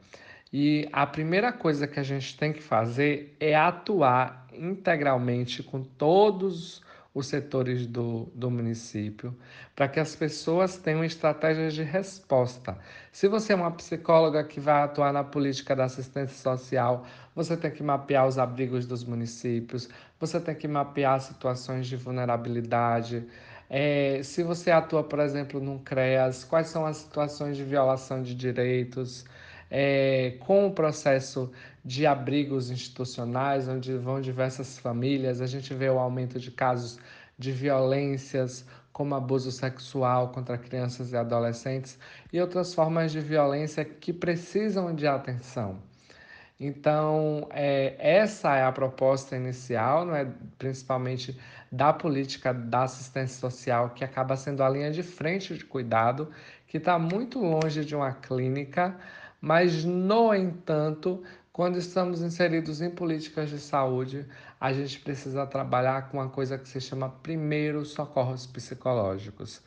E 0.52 0.90
a 0.92 1.06
primeira 1.06 1.54
coisa 1.54 1.88
que 1.88 2.00
a 2.00 2.04
gente 2.04 2.36
tem 2.36 2.52
que 2.52 2.62
fazer 2.62 3.36
é 3.40 3.56
atuar 3.56 4.48
integralmente 4.52 5.62
com 5.62 5.84
todos 5.84 6.82
os 7.14 7.28
setores 7.28 7.86
do, 7.88 8.32
do 8.36 8.50
município, 8.50 9.36
para 9.76 9.88
que 9.88 10.00
as 10.00 10.16
pessoas 10.16 10.78
tenham 10.78 11.04
estratégias 11.04 11.74
de 11.74 11.84
resposta. 11.84 12.78
Se 13.12 13.28
você 13.28 13.54
é 13.54 13.56
uma 13.56 13.72
psicóloga 13.72 14.44
que 14.44 14.60
vai 14.60 14.84
atuar 14.84 15.12
na 15.12 15.24
política 15.24 15.76
da 15.76 15.86
assistência 15.86 16.36
social, 16.36 17.06
você 17.36 17.58
tem 17.58 17.72
que 17.72 17.82
mapear 17.82 18.28
os 18.28 18.38
abrigos 18.38 18.86
dos 18.86 19.04
municípios, 19.04 19.90
você 20.20 20.40
tem 20.40 20.54
que 20.56 20.68
mapear 20.68 21.20
situações 21.22 21.88
de 21.88 21.96
vulnerabilidade. 21.96 23.26
É, 23.70 24.22
se 24.24 24.44
você 24.44 24.72
atua, 24.72 25.04
por 25.04 25.20
exemplo, 25.20 25.60
num 25.60 25.78
CREAS, 25.78 26.44
quais 26.44 26.68
são 26.68 26.86
as 26.86 26.98
situações 26.98 27.56
de 27.56 27.64
violação 27.64 28.22
de 28.22 28.36
direitos? 28.36 29.26
É, 29.72 30.36
com 30.40 30.68
o 30.68 30.72
processo 30.72 31.52
de 31.86 32.06
abrigos 32.06 32.72
institucionais, 32.72 33.68
onde 33.68 33.96
vão 33.96 34.20
diversas 34.20 34.80
famílias, 34.80 35.42
a 35.42 35.48
gente 35.48 35.74
vê 35.74 35.90
o 35.90 36.00
aumento 36.00 36.40
de 36.40 36.52
casos 36.52 37.00
de 37.38 37.52
violências, 37.52 38.66
como 38.92 39.16
abuso 39.16 39.52
sexual 39.52 40.30
contra 40.30 40.58
crianças 40.58 41.12
e 41.14 41.18
adolescentes, 41.18 41.98
e 42.34 42.42
outras 42.42 42.74
formas 42.74 43.12
de 43.12 43.22
violência 43.22 43.86
que 43.86 44.12
precisam 44.12 44.94
de 44.94 45.08
atenção. 45.08 45.89
Então, 46.60 47.48
é, 47.52 47.96
essa 48.00 48.56
é 48.56 48.64
a 48.66 48.72
proposta 48.72 49.36
inicial, 49.36 50.06
não 50.06 50.14
é? 50.16 50.28
principalmente 50.58 51.40
da 51.72 51.94
política 51.94 52.54
da 52.54 52.84
assistência 52.84 53.40
social, 53.40 53.92
que 53.92 54.04
acaba 54.04 54.36
sendo 54.36 54.62
a 54.62 54.70
linha 54.70 54.92
de 54.92 55.02
frente 55.02 55.56
de 55.56 55.64
cuidado, 55.64 56.30
que 56.68 56.78
está 56.78 57.00
muito 57.00 57.40
longe 57.40 57.86
de 57.86 57.96
uma 57.96 58.12
clínica, 58.14 58.96
mas, 59.40 59.86
no 59.86 60.34
entanto, 60.34 61.24
quando 61.54 61.78
estamos 61.78 62.22
inseridos 62.22 62.82
em 62.82 62.90
políticas 62.90 63.50
de 63.50 63.60
saúde, 63.60 64.26
a 64.60 64.74
gente 64.74 65.00
precisa 65.00 65.46
trabalhar 65.48 66.10
com 66.10 66.18
uma 66.18 66.30
coisa 66.30 66.58
que 66.58 66.68
se 66.68 66.82
chama 66.82 67.10
primeiros 67.10 67.92
socorros 67.92 68.46
psicológicos, 68.46 69.62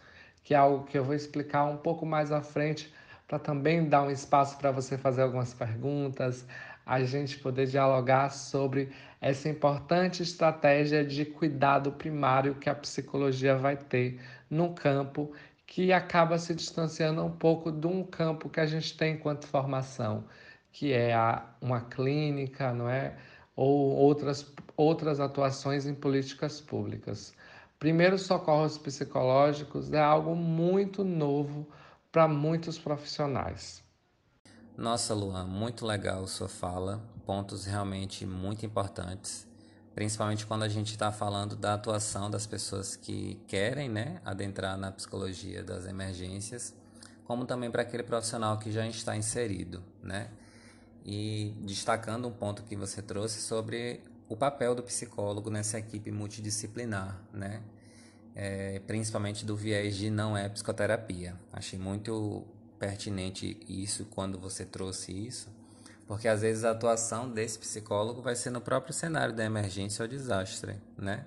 que 0.45 0.53
é 0.53 0.59
algo 0.59 0.85
que 0.85 0.99
eu 0.99 1.05
vou 1.05 1.15
explicar 1.15 1.65
um 1.65 1.79
pouco 1.79 2.05
mais 2.05 2.31
à 2.31 2.43
frente, 2.43 2.93
para 3.27 3.39
também 3.39 3.89
dar 3.89 4.03
um 4.03 4.11
espaço 4.11 4.59
para 4.59 4.71
você 4.71 4.99
fazer 4.99 5.23
algumas 5.23 5.55
perguntas, 5.55 6.45
a 6.85 7.03
gente 7.05 7.39
poder 7.39 7.67
dialogar 7.67 8.31
sobre 8.31 8.91
essa 9.21 9.49
importante 9.49 10.23
estratégia 10.23 11.05
de 11.05 11.25
cuidado 11.25 11.93
primário 11.93 12.57
que 12.57 12.69
a 12.69 12.75
psicologia 12.75 13.57
vai 13.57 13.77
ter 13.77 14.21
no 14.51 14.75
campo 14.75 15.33
que 15.67 15.93
acaba 15.93 16.39
se 16.39 16.55
distanciando 16.55 17.25
um 17.25 17.31
pouco 17.31 17.73
de 17.73 17.87
um 17.87 18.05
campo 18.05 18.51
que 18.51 18.61
a 18.61 18.67
gente 18.67 18.97
tem 18.97 19.15
enquanto 19.15 19.47
formação, 19.47 20.25
que 20.71 20.93
é 20.93 21.15
a, 21.15 21.47
uma 21.61 21.81
clínica, 21.81 22.73
não 22.73 22.89
é? 22.89 23.17
Ou 23.57 23.97
outras, 23.97 24.53
outras 24.77 25.21
atuações 25.21 25.87
em 25.87 25.95
políticas 25.95 26.61
públicas. 26.61 27.35
Primeiros 27.79 28.23
socorros 28.23 28.77
psicológicos 28.77 29.93
é 29.93 30.01
algo 30.01 30.37
muito 30.37 31.05
novo 31.05 31.67
para 32.13 32.29
muitos 32.29 32.79
profissionais. 32.79 33.82
Nossa, 34.77 35.15
Luan, 35.15 35.47
muito 35.47 35.87
legal 35.87 36.27
sua 36.27 36.49
fala, 36.49 37.03
pontos 37.27 37.67
realmente 37.67 38.25
muito 38.27 38.65
importantes, 38.65 39.47
principalmente 39.95 40.47
quando 40.47 40.63
a 40.63 40.69
gente 40.69 40.93
está 40.93 41.13
falando 41.13 41.55
da 41.55 41.75
atuação 41.75 42.31
das 42.31 42.47
pessoas 42.47 42.97
que 42.97 43.41
querem 43.47 43.89
né, 43.89 44.21
adentrar 44.25 44.77
na 44.79 44.91
psicologia 44.91 45.63
das 45.63 45.87
emergências, 45.87 46.75
como 47.25 47.45
também 47.45 47.71
para 47.71 47.83
aquele 47.83 48.03
profissional 48.03 48.59
que 48.59 48.73
já 48.73 48.87
está 48.87 49.17
inserido, 49.17 49.83
né? 50.03 50.31
e 51.05 51.55
destacando 51.61 52.29
um 52.29 52.33
ponto 52.33 52.63
que 52.63 52.77
você 52.77 53.03
trouxe 53.03 53.41
sobre 53.41 54.01
o 54.29 54.37
papel 54.37 54.75
do 54.75 54.83
psicólogo 54.83 55.51
nessa 55.51 55.79
equipe 55.79 56.11
multidisciplinar, 56.11 57.21
né? 57.33 57.63
É, 58.35 58.81
principalmente 58.87 59.45
do 59.45 59.55
viés 59.55 59.95
de 59.95 60.11
não 60.11 60.37
é 60.37 60.49
psicoterapia. 60.49 61.37
Achei 61.53 61.79
muito 61.79 62.47
pertinente 62.83 63.57
isso 63.69 64.05
quando 64.07 64.41
você 64.41 64.65
trouxe 64.65 65.13
isso, 65.13 65.49
porque 66.05 66.27
às 66.27 66.41
vezes 66.41 66.65
a 66.65 66.73
atuação 66.73 67.31
desse 67.31 67.57
psicólogo 67.57 68.21
vai 68.21 68.35
ser 68.35 68.51
no 68.51 68.61
próprio 68.61 68.93
cenário 68.93 69.33
da 69.33 69.45
emergência 69.45 70.03
ou 70.03 70.09
desastre, 70.09 70.75
né? 70.99 71.25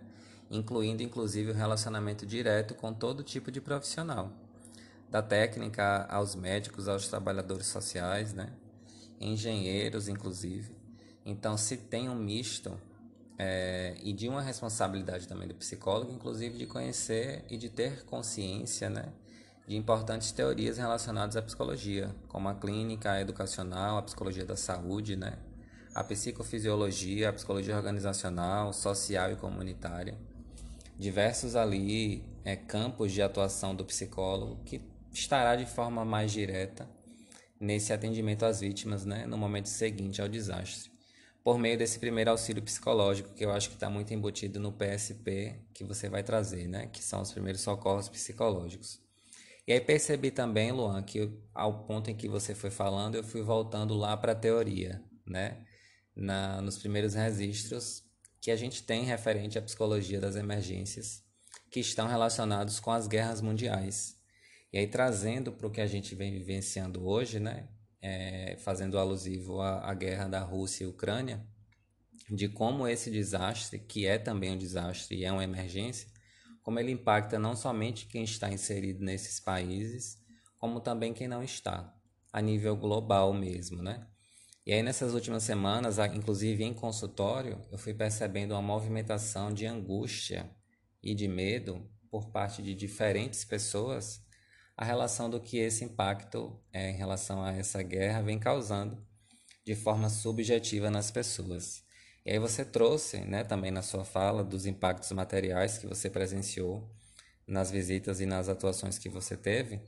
Incluindo 0.52 1.02
inclusive 1.02 1.52
o 1.52 1.54
relacionamento 1.54 2.26
direto 2.26 2.76
com 2.76 2.94
todo 2.94 3.24
tipo 3.24 3.50
de 3.50 3.62
profissional, 3.62 4.34
da 5.10 5.22
técnica 5.22 6.06
aos 6.10 6.36
médicos, 6.36 6.90
aos 6.90 7.08
trabalhadores 7.08 7.68
sociais, 7.68 8.34
né? 8.34 8.50
engenheiros, 9.18 10.10
inclusive. 10.10 10.76
Então, 11.26 11.58
se 11.58 11.78
tem 11.78 12.10
um 12.10 12.16
misto 12.16 12.78
é, 13.38 13.96
e 14.04 14.12
de 14.12 14.28
uma 14.28 14.42
responsabilidade 14.42 15.26
também 15.26 15.48
do 15.48 15.56
psicólogo, 15.56 16.12
inclusive 16.12 16.58
de 16.58 16.66
conhecer 16.66 17.46
e 17.50 17.56
de 17.56 17.70
ter 17.70 18.04
consciência, 18.04 18.90
né, 18.90 19.06
de 19.68 19.76
importantes 19.76 20.32
teorias 20.32 20.78
relacionadas 20.78 21.36
à 21.36 21.42
psicologia, 21.42 22.16
como 22.28 22.48
a 22.48 22.56
clínica, 22.56 23.12
a 23.12 23.22
educacional, 23.22 23.98
a 23.98 24.04
psicologia 24.04 24.46
da 24.46 24.56
saúde, 24.56 25.16
né, 25.16 25.40
a 25.94 26.04
psicofisiologia, 26.04 27.30
a 27.30 27.34
psicologia 27.34 27.76
organizacional, 27.76 28.74
social 28.74 29.32
e 29.32 29.36
comunitária. 29.36 30.18
Diversos 30.98 31.56
ali 31.56 32.24
é, 32.44 32.56
campos 32.56 33.12
de 33.12 33.22
atuação 33.22 33.74
do 33.74 33.84
psicólogo 33.84 34.62
que 34.64 34.82
estará 35.12 35.56
de 35.56 35.66
forma 35.66 36.06
mais 36.06 36.32
direta 36.32 36.88
nesse 37.60 37.92
atendimento 37.92 38.46
às 38.46 38.60
vítimas, 38.60 39.06
né, 39.06 39.26
no 39.26 39.38
momento 39.38 39.68
seguinte 39.68 40.22
ao 40.22 40.28
desastre, 40.28 40.92
por 41.44 41.58
meio 41.58 41.78
desse 41.78 41.98
primeiro 41.98 42.30
auxílio 42.30 42.62
psicológico 42.62 43.34
que 43.34 43.44
eu 43.44 43.52
acho 43.52 43.70
que 43.70 43.76
está 43.76 43.90
muito 43.90 44.14
embutido 44.14 44.60
no 44.60 44.72
PSP 44.72 45.60
que 45.74 45.84
você 45.84 46.08
vai 46.08 46.22
trazer, 46.22 46.68
né, 46.68 46.88
que 46.88 47.02
são 47.04 47.22
os 47.22 47.32
primeiros 47.32 47.62
socorros 47.62 48.10
psicológicos. 48.10 49.05
E 49.68 49.74
aí 49.74 49.82
percebi 49.82 50.30
também, 50.30 50.72
Luan, 50.72 51.02
que 51.02 51.32
ao 51.54 51.86
ponto 51.86 52.12
em 52.12 52.16
que 52.16 52.28
você 52.28 52.54
foi 52.54 52.70
falando, 52.70 53.16
eu 53.16 53.24
fui 53.24 53.42
voltando 53.42 53.96
lá 53.96 54.16
para 54.16 54.34
a 54.34 54.36
teoria, 54.36 55.04
né, 55.26 55.66
na, 56.16 56.62
nos 56.62 56.78
primeiros 56.78 57.16
registros 57.16 58.04
que 58.40 58.52
a 58.52 58.56
gente 58.56 58.84
tem 58.84 59.04
referente 59.04 59.58
à 59.58 59.62
psicologia 59.62 60.20
das 60.20 60.36
emergências, 60.36 61.24
que 61.72 61.80
estão 61.80 62.08
relacionados 62.08 62.80
com 62.80 62.92
as 62.92 63.08
guerras 63.08 63.42
mundiais. 63.42 64.16
E 64.72 64.78
aí, 64.78 64.86
trazendo 64.86 65.52
para 65.52 65.66
o 65.66 65.72
que 65.72 65.82
a 65.82 65.88
gente 65.88 66.14
vem 66.14 66.32
vivenciando 66.32 67.08
hoje, 67.08 67.40
né, 67.40 67.68
é, 68.00 68.56
fazendo 68.60 69.00
alusivo 69.00 69.62
à, 69.62 69.90
à 69.90 69.96
guerra 69.96 70.28
da 70.28 70.42
Rússia 70.42 70.84
e 70.84 70.88
Ucrânia, 70.88 71.44
de 72.30 72.48
como 72.48 72.88
esse 72.88 73.10
desastre, 73.10 73.80
que 73.80 74.06
é 74.06 74.20
também 74.20 74.52
um 74.52 74.58
desastre 74.58 75.18
e 75.18 75.26
é 75.26 75.32
uma 75.32 75.44
emergência, 75.44 76.08
como 76.66 76.80
ele 76.80 76.92
impacta 76.92 77.38
não 77.38 77.56
somente 77.56 78.08
quem 78.08 78.24
está 78.24 78.52
inserido 78.52 79.06
nesses 79.06 79.40
países, 79.40 80.18
como 80.58 80.80
também 80.80 81.14
quem 81.14 81.28
não 81.28 81.44
está, 81.44 81.94
a 82.34 82.42
nível 82.42 82.76
global 82.76 83.32
mesmo, 83.32 83.84
né? 83.84 84.08
E 84.66 84.74
aí 84.74 84.82
nessas 84.82 85.14
últimas 85.14 85.44
semanas, 85.44 86.00
inclusive 86.00 86.64
em 86.64 86.74
consultório, 86.74 87.62
eu 87.72 87.78
fui 87.78 87.94
percebendo 87.94 88.54
uma 88.54 88.64
movimentação 88.64 89.54
de 89.54 89.68
angústia 89.68 90.50
e 91.04 91.14
de 91.14 91.28
medo 91.28 91.88
por 92.10 92.32
parte 92.32 92.64
de 92.64 92.74
diferentes 92.74 93.46
pessoas 93.46 94.26
a 94.76 94.84
relação 94.84 95.30
do 95.30 95.40
que 95.40 95.60
esse 95.60 95.86
impacto 95.86 96.60
é, 96.74 96.90
em 96.90 96.96
relação 96.96 97.44
a 97.44 97.54
essa 97.54 97.84
guerra 97.84 98.24
vem 98.24 98.40
causando 98.40 99.06
de 99.64 99.76
forma 99.76 100.10
subjetiva 100.10 100.90
nas 100.90 101.12
pessoas. 101.12 101.85
E 102.26 102.32
aí 102.32 102.40
você 102.40 102.66
trouxe, 102.66 103.20
né, 103.20 103.44
também 103.44 103.72
na 103.72 103.82
sua 103.82 104.04
fala 104.04 104.44
dos 104.44 104.66
impactos 104.66 105.12
materiais 105.12 105.78
que 105.78 105.86
você 105.86 106.10
presenciou 106.10 106.90
nas 107.48 107.70
visitas 107.70 108.20
e 108.20 108.26
nas 108.26 108.50
atuações 108.50 108.98
que 108.98 109.08
você 109.10 109.38
teve, 109.38 109.80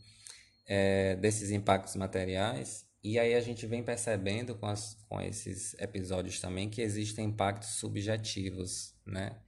é, 0.67 1.15
desses 1.15 1.49
impactos 1.49 1.95
materiais 1.95 2.87
e 3.03 3.17
aí 3.19 3.35
a 3.35 3.39
gente 3.39 3.65
vem 3.65 3.81
percebendo 3.81 4.55
com, 4.55 4.65
as, 4.65 4.97
com 5.07 5.21
esses 5.21 5.73
episódios 5.75 6.41
também 6.41 6.69
que 6.69 6.81
existem 6.81 7.27
impactos 7.27 7.69
subjetivos, 7.75 8.93
né? 9.05 9.39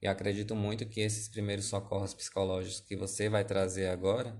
E 0.00 0.06
acredito 0.06 0.54
muito 0.54 0.86
que 0.86 1.00
esses 1.00 1.28
primeiros 1.28 1.64
socorros 1.64 2.14
psicológicos 2.14 2.80
que 2.80 2.94
você 2.94 3.28
vai 3.28 3.44
trazer 3.44 3.88
agora, 3.88 4.38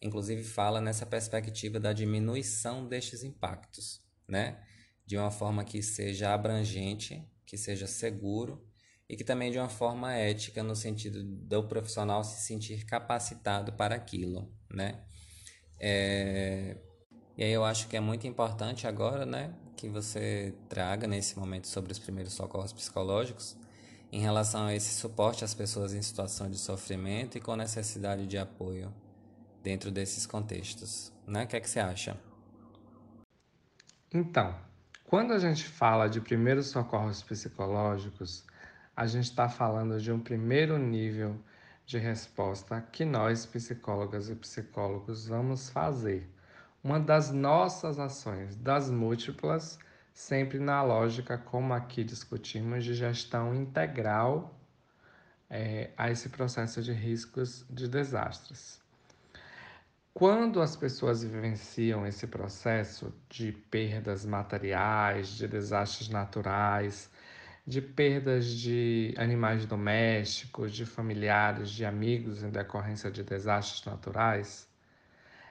inclusive 0.00 0.44
fala 0.44 0.80
nessa 0.80 1.04
perspectiva 1.04 1.80
da 1.80 1.92
diminuição 1.92 2.86
destes 2.86 3.24
impactos, 3.24 4.00
né? 4.28 4.62
De 5.04 5.16
uma 5.16 5.32
forma 5.32 5.64
que 5.64 5.82
seja 5.82 6.32
abrangente, 6.32 7.28
que 7.50 7.58
seja 7.58 7.88
seguro 7.88 8.64
e 9.08 9.16
que 9.16 9.24
também 9.24 9.50
de 9.50 9.58
uma 9.58 9.68
forma 9.68 10.14
ética 10.14 10.62
no 10.62 10.76
sentido 10.76 11.24
do 11.24 11.64
profissional 11.64 12.22
se 12.22 12.46
sentir 12.46 12.86
capacitado 12.86 13.72
para 13.72 13.96
aquilo, 13.96 14.54
né? 14.72 15.02
É, 15.80 16.76
e 17.36 17.42
aí 17.42 17.50
eu 17.50 17.64
acho 17.64 17.88
que 17.88 17.96
é 17.96 18.00
muito 18.00 18.24
importante 18.24 18.86
agora, 18.86 19.26
né, 19.26 19.52
que 19.76 19.88
você 19.88 20.54
traga 20.68 21.08
nesse 21.08 21.36
momento 21.36 21.66
sobre 21.66 21.90
os 21.90 21.98
primeiros 21.98 22.34
socorros 22.34 22.72
psicológicos 22.72 23.56
em 24.12 24.20
relação 24.20 24.66
a 24.66 24.74
esse 24.74 24.94
suporte 24.94 25.42
às 25.42 25.52
pessoas 25.52 25.92
em 25.92 26.02
situação 26.02 26.48
de 26.48 26.56
sofrimento 26.56 27.36
e 27.36 27.40
com 27.40 27.56
necessidade 27.56 28.28
de 28.28 28.38
apoio 28.38 28.94
dentro 29.60 29.90
desses 29.90 30.24
contextos, 30.24 31.12
né? 31.26 31.42
O 31.44 31.46
que 31.48 31.56
é 31.56 31.60
que 31.60 31.68
você 31.68 31.80
acha? 31.80 32.16
Então, 34.12 34.69
quando 35.10 35.32
a 35.32 35.40
gente 35.40 35.64
fala 35.64 36.08
de 36.08 36.20
primeiros 36.20 36.68
socorros 36.68 37.20
psicológicos, 37.20 38.46
a 38.94 39.08
gente 39.08 39.24
está 39.24 39.48
falando 39.48 40.00
de 40.00 40.12
um 40.12 40.20
primeiro 40.20 40.78
nível 40.78 41.36
de 41.84 41.98
resposta 41.98 42.80
que 42.92 43.04
nós, 43.04 43.44
psicólogas 43.44 44.30
e 44.30 44.36
psicólogos, 44.36 45.26
vamos 45.26 45.68
fazer 45.68 46.30
uma 46.84 47.00
das 47.00 47.32
nossas 47.32 47.98
ações, 47.98 48.54
das 48.54 48.88
múltiplas, 48.88 49.80
sempre 50.14 50.60
na 50.60 50.80
lógica, 50.80 51.36
como 51.36 51.74
aqui 51.74 52.04
discutimos, 52.04 52.84
de 52.84 52.94
gestão 52.94 53.52
integral 53.52 54.56
é, 55.50 55.90
a 55.96 56.08
esse 56.08 56.28
processo 56.28 56.80
de 56.80 56.92
riscos 56.92 57.66
de 57.68 57.88
desastres. 57.88 58.79
Quando 60.12 60.60
as 60.60 60.74
pessoas 60.74 61.22
vivenciam 61.22 62.04
esse 62.06 62.26
processo 62.26 63.14
de 63.28 63.52
perdas 63.52 64.26
materiais, 64.26 65.28
de 65.28 65.46
desastres 65.46 66.08
naturais, 66.08 67.10
de 67.64 67.80
perdas 67.80 68.46
de 68.46 69.14
animais 69.16 69.64
domésticos, 69.64 70.72
de 70.72 70.84
familiares, 70.84 71.70
de 71.70 71.84
amigos 71.84 72.42
em 72.42 72.50
decorrência 72.50 73.10
de 73.10 73.22
desastres 73.22 73.84
naturais, 73.84 74.68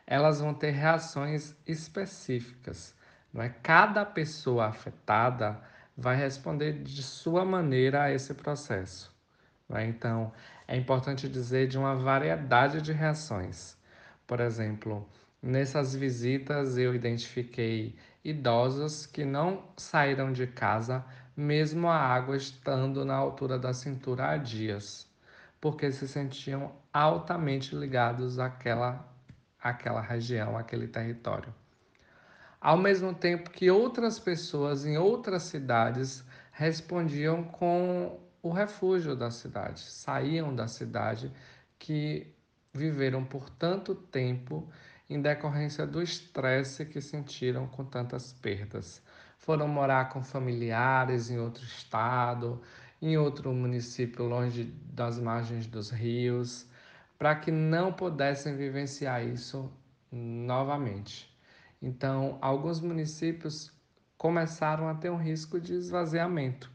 elas 0.05 0.41
vão 0.41 0.53
ter 0.53 0.71
reações 0.71 1.55
específicas. 1.65 2.93
Não 3.33 3.41
é? 3.41 3.49
Cada 3.49 4.05
pessoa 4.05 4.67
afetada 4.67 5.61
vai 5.95 6.17
responder 6.17 6.83
de 6.83 7.01
sua 7.01 7.45
maneira 7.45 8.03
a 8.03 8.11
esse 8.11 8.33
processo. 8.33 9.15
É? 9.71 9.85
Então, 9.85 10.33
é 10.67 10.75
importante 10.75 11.29
dizer 11.29 11.67
de 11.67 11.77
uma 11.77 11.95
variedade 11.95 12.81
de 12.81 12.91
reações. 12.91 13.78
Por 14.29 14.41
exemplo, 14.41 15.09
nessas 15.41 15.95
visitas 15.95 16.77
eu 16.77 16.93
identifiquei 16.93 17.95
idosos 18.23 19.07
que 19.07 19.25
não 19.25 19.63
saíram 19.75 20.31
de 20.31 20.45
casa, 20.45 21.03
mesmo 21.35 21.87
a 21.87 21.97
água 21.97 22.37
estando 22.37 23.03
na 23.03 23.15
altura 23.15 23.57
da 23.57 23.73
cintura 23.73 24.29
há 24.29 24.37
dias, 24.37 25.07
porque 25.59 25.91
se 25.91 26.07
sentiam 26.07 26.71
altamente 26.93 27.75
ligados 27.75 28.37
àquela 28.37 29.03
aquela 29.59 29.99
região, 29.99 30.55
aquele 30.55 30.87
território. 30.87 31.51
Ao 32.61 32.77
mesmo 32.77 33.15
tempo 33.15 33.49
que 33.49 33.71
outras 33.71 34.19
pessoas 34.19 34.85
em 34.85 34.95
outras 34.95 35.41
cidades 35.41 36.23
respondiam 36.51 37.43
com 37.43 38.19
o 38.43 38.51
refúgio 38.51 39.15
da 39.15 39.31
cidade, 39.31 39.79
saíam 39.79 40.53
da 40.53 40.67
cidade 40.67 41.31
que 41.79 42.31
viveram 42.73 43.23
por 43.23 43.49
tanto 43.49 43.95
tempo 43.95 44.67
em 45.09 45.21
decorrência 45.21 45.87
do 45.87 46.01
estresse 46.01 46.85
que 46.85 47.01
sentiram 47.01 47.67
com 47.67 47.83
tantas 47.83 48.31
perdas. 48.31 49.01
Foram 49.37 49.67
morar 49.67 50.09
com 50.09 50.23
familiares 50.23 51.31
em 51.31 51.39
outro 51.39 51.63
estado, 51.63 52.61
em 53.01 53.17
outro 53.17 53.51
município 53.51 54.25
longe 54.25 54.65
das 54.93 55.17
margens 55.17 55.65
dos 55.65 55.89
rios, 55.89 56.67
para 57.17 57.35
que 57.35 57.51
não 57.51 57.91
pudessem 57.91 58.55
vivenciar 58.55 59.25
isso 59.25 59.71
novamente. 60.11 61.29
Então, 61.81 62.37
alguns 62.41 62.79
municípios 62.79 63.71
começaram 64.17 64.87
a 64.87 64.95
ter 64.95 65.09
um 65.09 65.17
risco 65.17 65.59
de 65.59 65.73
esvaziamento. 65.73 66.69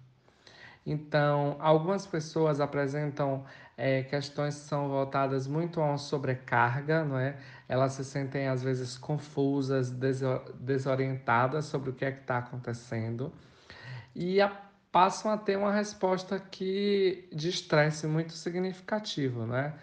Então, 0.87 1.57
algumas 1.61 2.07
pessoas 2.07 2.61
apresentam 2.61 3.45
é, 3.77 4.03
questões 4.03 4.55
que 4.55 4.69
são 4.69 4.89
voltadas 4.89 5.47
muito 5.47 5.81
a 5.81 5.87
uma 5.87 5.99
sobrecarga, 5.99 7.05
não 7.05 7.19
é? 7.19 7.37
Elas 7.69 7.93
se 7.93 8.05
sentem 8.05 8.49
às 8.49 8.63
vezes 8.63 8.97
confusas, 8.97 9.91
desorientadas 10.61 11.67
sobre 11.67 11.91
o 11.91 11.93
que 11.93 12.05
é 12.05 12.13
que 12.13 12.21
está 12.21 12.39
acontecendo 12.39 13.33
e 14.15 14.41
a, 14.41 14.49
passam 14.93 15.31
a 15.33 15.37
ter 15.37 15.57
uma 15.57 15.73
resposta 15.73 16.39
que 16.39 17.29
de 17.33 17.49
estresse 17.49 18.07
muito 18.07 18.33
significativo, 18.33 19.47
né? 19.47 19.75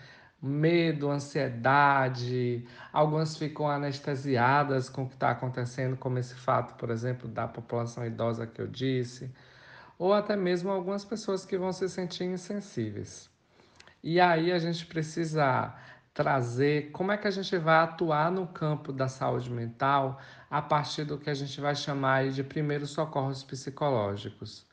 medo, 0.41 1.12
ansiedade, 1.12 2.65
algumas 2.91 3.38
ficam 3.38 3.67
anestesiadas 3.67 4.89
com 4.89 5.04
o 5.04 5.08
que 5.08 5.13
está 5.13 5.30
acontecendo, 5.32 5.95
como 5.95 6.17
esse 6.17 6.34
fato, 6.34 6.73
por 6.75 6.89
exemplo, 6.89 7.27
da 7.30 7.47
população 7.47 8.04
idosa 8.06 8.47
que 8.47 8.60
eu 8.60 8.67
disse, 8.67 9.32
ou 9.99 10.13
até 10.13 10.36
mesmo 10.36 10.71
algumas 10.71 11.06
pessoas 11.06 11.45
que 11.45 11.58
vão 11.58 11.71
se 11.71 11.88
sentir 11.88 12.23
insensíveis. 12.23 13.31
E 14.04 14.20
aí 14.20 14.52
a 14.52 14.60
gente 14.60 14.86
precisa 14.86 15.74
trazer 16.14 16.92
como 16.92 17.12
é 17.12 17.18
que 17.18 17.28
a 17.28 17.32
gente 17.32 17.58
vai 17.58 17.78
atuar 17.78 18.32
no 18.32 18.48
campo 18.48 18.92
da 18.92 19.08
saúde 19.08 19.50
mental 19.50 20.20
a 20.50 20.62
partir 20.62 21.06
do 21.06 21.18
que 21.18 21.30
a 21.30 21.34
gente 21.34 21.60
vai 21.62 21.76
chamar 21.76 22.30
de 22.30 22.44
primeiros 22.44 22.92
socorros 22.92 23.44
psicológicos. 23.44 24.66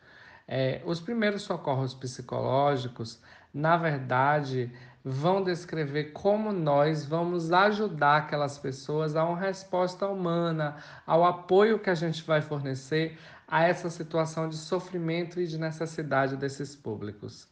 É, 0.46 0.82
os 0.84 0.98
primeiros 0.98 1.42
socorros 1.42 1.94
psicológicos, 1.94 3.20
na 3.52 3.76
verdade, 3.76 4.72
vão 5.04 5.42
descrever 5.44 6.12
como 6.12 6.52
nós 6.52 7.04
vamos 7.04 7.52
ajudar 7.52 8.16
aquelas 8.18 8.58
pessoas 8.58 9.14
a 9.14 9.24
uma 9.24 9.38
resposta 9.38 10.06
humana, 10.06 10.76
ao 11.06 11.24
apoio 11.24 11.78
que 11.78 11.90
a 11.90 11.94
gente 11.94 12.24
vai 12.24 12.40
fornecer 12.40 13.18
a 13.46 13.64
essa 13.64 13.88
situação 13.90 14.48
de 14.48 14.56
sofrimento 14.56 15.40
e 15.40 15.46
de 15.46 15.58
necessidade 15.58 16.36
desses 16.36 16.74
públicos. 16.74 17.48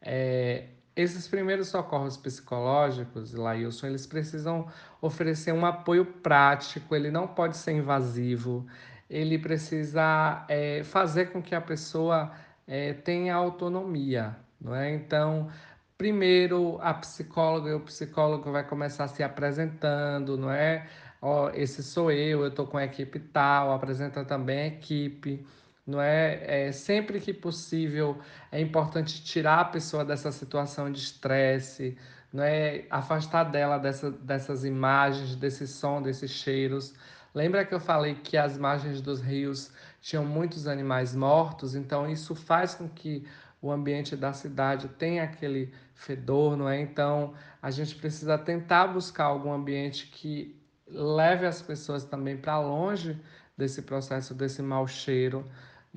É, 0.00 0.68
esses 0.98 1.28
primeiros 1.28 1.68
socorros 1.68 2.16
psicológicos, 2.16 3.32
Lailson, 3.32 3.86
eles 3.86 4.04
precisam 4.04 4.66
oferecer 5.00 5.52
um 5.52 5.64
apoio 5.64 6.04
prático, 6.04 6.92
ele 6.92 7.08
não 7.08 7.28
pode 7.28 7.56
ser 7.56 7.70
invasivo, 7.70 8.66
ele 9.08 9.38
precisa 9.38 10.44
é, 10.48 10.82
fazer 10.82 11.26
com 11.26 11.40
que 11.40 11.54
a 11.54 11.60
pessoa 11.60 12.32
é, 12.66 12.92
tenha 12.94 13.36
autonomia, 13.36 14.36
não 14.60 14.74
é? 14.74 14.92
Então, 14.92 15.48
primeiro 15.96 16.80
a 16.82 16.92
psicóloga 16.94 17.70
e 17.70 17.74
o 17.74 17.80
psicólogo 17.80 18.50
vai 18.50 18.64
começar 18.66 19.06
se 19.06 19.22
apresentando, 19.22 20.36
não 20.36 20.50
é? 20.50 20.88
Ó, 21.22 21.48
esse 21.50 21.80
sou 21.80 22.10
eu, 22.10 22.40
eu 22.40 22.48
estou 22.48 22.66
com 22.66 22.76
a 22.76 22.84
equipe 22.84 23.20
tal, 23.20 23.72
apresenta 23.72 24.24
também 24.24 24.58
a 24.62 24.66
equipe 24.66 25.46
não 25.88 26.02
é? 26.02 26.66
é? 26.66 26.72
Sempre 26.72 27.18
que 27.18 27.32
possível 27.32 28.18
é 28.52 28.60
importante 28.60 29.24
tirar 29.24 29.60
a 29.60 29.64
pessoa 29.64 30.04
dessa 30.04 30.30
situação 30.30 30.92
de 30.92 30.98
estresse, 30.98 31.96
não 32.30 32.44
é? 32.44 32.84
Afastar 32.90 33.44
dela 33.44 33.78
dessa, 33.78 34.10
dessas 34.10 34.66
imagens, 34.66 35.34
desse 35.34 35.66
som, 35.66 36.02
desses 36.02 36.30
cheiros. 36.30 36.94
Lembra 37.34 37.64
que 37.64 37.72
eu 37.72 37.80
falei 37.80 38.14
que 38.16 38.36
as 38.36 38.58
margens 38.58 39.00
dos 39.00 39.22
rios 39.22 39.72
tinham 40.02 40.26
muitos 40.26 40.66
animais 40.66 41.14
mortos? 41.14 41.74
Então 41.74 42.06
isso 42.06 42.34
faz 42.34 42.74
com 42.74 42.86
que 42.86 43.26
o 43.62 43.72
ambiente 43.72 44.14
da 44.14 44.34
cidade 44.34 44.88
tenha 44.88 45.24
aquele 45.24 45.72
fedor, 45.94 46.54
não 46.54 46.68
é? 46.68 46.78
Então 46.78 47.32
a 47.62 47.70
gente 47.70 47.94
precisa 47.94 48.36
tentar 48.36 48.88
buscar 48.88 49.24
algum 49.24 49.50
ambiente 49.50 50.06
que 50.08 50.54
leve 50.86 51.46
as 51.46 51.62
pessoas 51.62 52.04
também 52.04 52.36
para 52.36 52.60
longe 52.60 53.18
desse 53.56 53.80
processo, 53.80 54.34
desse 54.34 54.60
mau 54.60 54.86
cheiro 54.86 55.46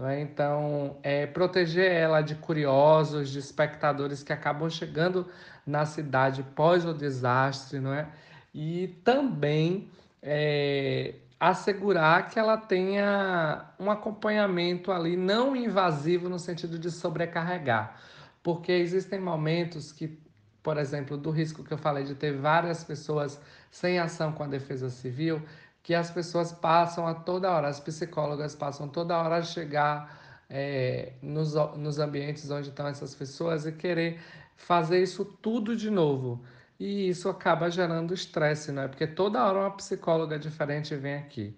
é? 0.07 0.21
Então, 0.21 0.97
é, 1.03 1.25
proteger 1.27 1.91
ela 1.91 2.21
de 2.21 2.35
curiosos, 2.35 3.29
de 3.29 3.39
espectadores 3.39 4.23
que 4.23 4.31
acabam 4.31 4.69
chegando 4.69 5.27
na 5.65 5.85
cidade 5.85 6.43
pós 6.55 6.85
o 6.85 6.93
desastre, 6.93 7.79
não 7.79 7.93
é? 7.93 8.07
E 8.53 8.87
também 9.03 9.89
é, 10.21 11.15
assegurar 11.39 12.29
que 12.29 12.37
ela 12.37 12.57
tenha 12.57 13.65
um 13.79 13.89
acompanhamento 13.89 14.91
ali 14.91 15.17
não 15.17 15.55
invasivo 15.55 16.29
no 16.29 16.37
sentido 16.37 16.77
de 16.77 16.91
sobrecarregar, 16.91 17.99
porque 18.43 18.71
existem 18.71 19.19
momentos 19.19 19.91
que, 19.91 20.19
por 20.61 20.77
exemplo, 20.77 21.17
do 21.17 21.31
risco 21.31 21.63
que 21.63 21.73
eu 21.73 21.77
falei 21.77 22.03
de 22.03 22.13
ter 22.13 22.37
várias 22.37 22.83
pessoas 22.83 23.41
sem 23.71 23.97
ação 23.97 24.31
com 24.31 24.43
a 24.43 24.47
defesa 24.47 24.89
civil, 24.89 25.41
que 25.83 25.95
as 25.95 26.11
pessoas 26.11 26.51
passam 26.51 27.07
a 27.07 27.13
toda 27.13 27.51
hora, 27.51 27.67
as 27.67 27.79
psicólogas 27.79 28.55
passam 28.55 28.87
toda 28.87 29.17
hora 29.17 29.37
a 29.37 29.41
chegar 29.41 30.19
é, 30.49 31.13
nos, 31.21 31.53
nos 31.77 31.97
ambientes 31.97 32.49
onde 32.51 32.69
estão 32.69 32.87
essas 32.87 33.15
pessoas 33.15 33.65
e 33.65 33.71
querer 33.71 34.19
fazer 34.55 35.01
isso 35.01 35.25
tudo 35.25 35.75
de 35.75 35.89
novo. 35.89 36.43
E 36.79 37.09
isso 37.09 37.29
acaba 37.29 37.69
gerando 37.69 38.13
estresse, 38.13 38.71
né? 38.71 38.87
Porque 38.87 39.05
toda 39.07 39.43
hora 39.45 39.59
uma 39.59 39.71
psicóloga 39.71 40.37
diferente 40.37 40.95
vem 40.95 41.15
aqui. 41.15 41.55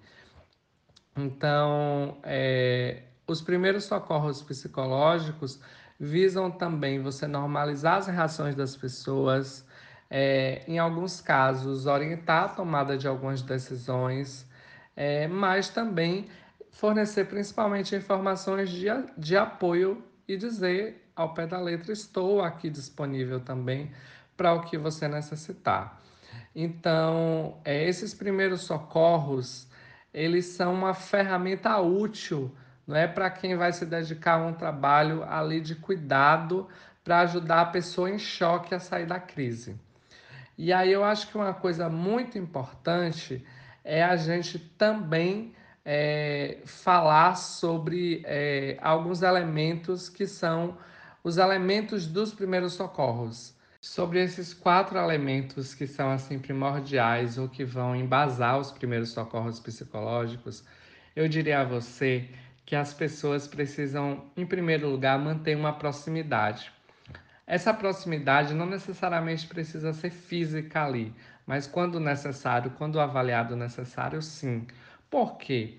Então, 1.15 2.17
é, 2.23 3.03
os 3.27 3.41
primeiros 3.41 3.85
socorros 3.85 4.41
psicológicos 4.41 5.59
visam 5.99 6.51
também 6.51 7.01
você 7.01 7.27
normalizar 7.27 7.97
as 7.97 8.07
reações 8.07 8.55
das 8.55 8.75
pessoas, 8.75 9.65
é, 10.15 10.61
em 10.67 10.77
alguns 10.77 11.19
casos, 11.19 11.87
orientar 11.87 12.43
a 12.43 12.49
tomada 12.49 12.95
de 12.95 13.07
algumas 13.07 13.41
decisões, 13.41 14.47
é, 14.95 15.27
mas 15.27 15.69
também 15.69 16.27
fornecer 16.69 17.25
principalmente 17.25 17.95
informações 17.95 18.69
de, 18.69 18.85
de 19.17 19.35
apoio 19.35 20.03
e 20.27 20.37
dizer 20.37 21.09
ao 21.15 21.33
pé 21.33 21.47
da 21.47 21.59
letra: 21.59 21.91
estou 21.91 22.43
aqui 22.43 22.69
disponível 22.69 23.39
também 23.39 23.91
para 24.37 24.53
o 24.53 24.61
que 24.61 24.77
você 24.77 25.07
necessitar. 25.07 25.99
Então, 26.55 27.57
é, 27.65 27.89
esses 27.89 28.13
primeiros 28.13 28.61
socorros, 28.61 29.67
eles 30.13 30.45
são 30.45 30.75
uma 30.75 30.93
ferramenta 30.93 31.79
útil, 31.79 32.55
não 32.85 32.95
é 32.95 33.07
para 33.07 33.31
quem 33.31 33.55
vai 33.55 33.73
se 33.73 33.83
dedicar 33.83 34.35
a 34.35 34.45
um 34.45 34.53
trabalho 34.53 35.23
ali 35.23 35.59
de 35.59 35.73
cuidado 35.73 36.67
para 37.03 37.21
ajudar 37.21 37.61
a 37.61 37.65
pessoa 37.65 38.11
em 38.11 38.19
choque 38.19 38.75
a 38.75 38.79
sair 38.79 39.07
da 39.07 39.19
crise. 39.19 39.75
E 40.57 40.71
aí 40.71 40.91
eu 40.91 41.03
acho 41.03 41.27
que 41.29 41.35
uma 41.35 41.53
coisa 41.53 41.89
muito 41.89 42.37
importante 42.37 43.43
é 43.83 44.03
a 44.03 44.15
gente 44.15 44.59
também 44.59 45.53
é, 45.83 46.59
falar 46.65 47.35
sobre 47.35 48.21
é, 48.25 48.77
alguns 48.81 49.21
elementos 49.21 50.09
que 50.09 50.25
são 50.25 50.77
os 51.23 51.37
elementos 51.37 52.05
dos 52.05 52.33
primeiros 52.33 52.73
socorros. 52.73 53.53
Sobre 53.81 54.23
esses 54.23 54.53
quatro 54.53 54.97
elementos 54.97 55.73
que 55.73 55.85
são 55.85 56.09
assim 56.09 56.39
primordiais 56.39 57.37
ou 57.37 57.49
que 57.49 57.65
vão 57.65 57.95
embasar 57.95 58.57
os 58.57 58.71
primeiros 58.71 59.09
socorros 59.09 59.59
psicológicos, 59.59 60.63
eu 61.15 61.27
diria 61.27 61.61
a 61.61 61.65
você 61.65 62.29
que 62.65 62.75
as 62.77 62.93
pessoas 62.93 63.45
precisam, 63.45 64.23
em 64.37 64.45
primeiro 64.45 64.89
lugar, 64.89 65.19
manter 65.19 65.57
uma 65.57 65.73
proximidade. 65.73 66.71
Essa 67.45 67.73
proximidade 67.73 68.53
não 68.53 68.65
necessariamente 68.65 69.47
precisa 69.47 69.93
ser 69.93 70.09
física 70.09 70.83
ali, 70.85 71.13
mas 71.45 71.67
quando 71.67 71.99
necessário, 71.99 72.71
quando 72.71 72.99
avaliado 72.99 73.55
necessário, 73.55 74.21
sim. 74.21 74.65
Por 75.09 75.37
quê? 75.37 75.77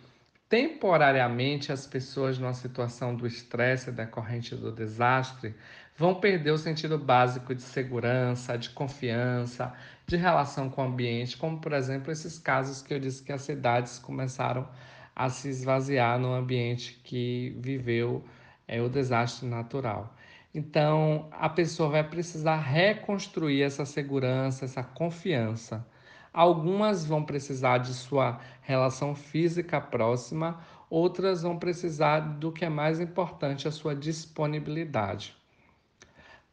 Temporariamente, 0.49 1.73
as 1.73 1.87
pessoas 1.87 2.39
numa 2.39 2.53
situação 2.53 3.17
do 3.17 3.27
estresse 3.27 3.91
decorrente 3.91 4.55
do 4.55 4.71
desastre 4.71 5.55
vão 5.97 6.15
perder 6.17 6.51
o 6.51 6.59
sentido 6.59 6.99
básico 6.99 7.55
de 7.55 7.63
segurança, 7.63 8.59
de 8.59 8.71
confiança, 8.71 9.73
de 10.07 10.17
relação 10.17 10.69
com 10.69 10.83
o 10.83 10.87
ambiente, 10.87 11.37
como 11.37 11.61
por 11.61 11.73
exemplo 11.73 12.13
esses 12.13 12.39
casos 12.39 12.83
que 12.83 12.93
eu 12.93 13.01
disse 13.01 13.23
que 13.23 13.33
as 13.33 13.43
cidades 13.43 13.99
começaram 13.99 14.69
a 15.17 15.31
se 15.31 15.49
esvaziar 15.49 16.19
no 16.19 16.35
ambiente 16.35 17.01
que 17.05 17.57
viveu 17.59 18.25
é, 18.69 18.81
o 18.83 18.89
desastre 18.89 19.47
natural. 19.49 20.15
Então, 20.55 21.29
a 21.33 21.49
pessoa 21.49 21.89
vai 21.89 22.05
precisar 22.05 22.57
reconstruir 22.59 23.63
essa 23.63 23.85
segurança, 23.85 24.65
essa 24.65 24.85
confiança. 24.85 25.85
Algumas 26.33 27.05
vão 27.05 27.25
precisar 27.25 27.79
de 27.79 27.93
sua 27.93 28.39
relação 28.63 29.17
física 29.17 29.81
próxima, 29.81 30.61
outras 30.89 31.43
vão 31.43 31.59
precisar 31.59 32.21
do 32.21 32.53
que 32.53 32.65
é 32.65 32.69
mais 32.69 33.01
importante, 33.01 33.67
a 33.67 33.73
sua 33.73 33.97
disponibilidade. 33.97 35.35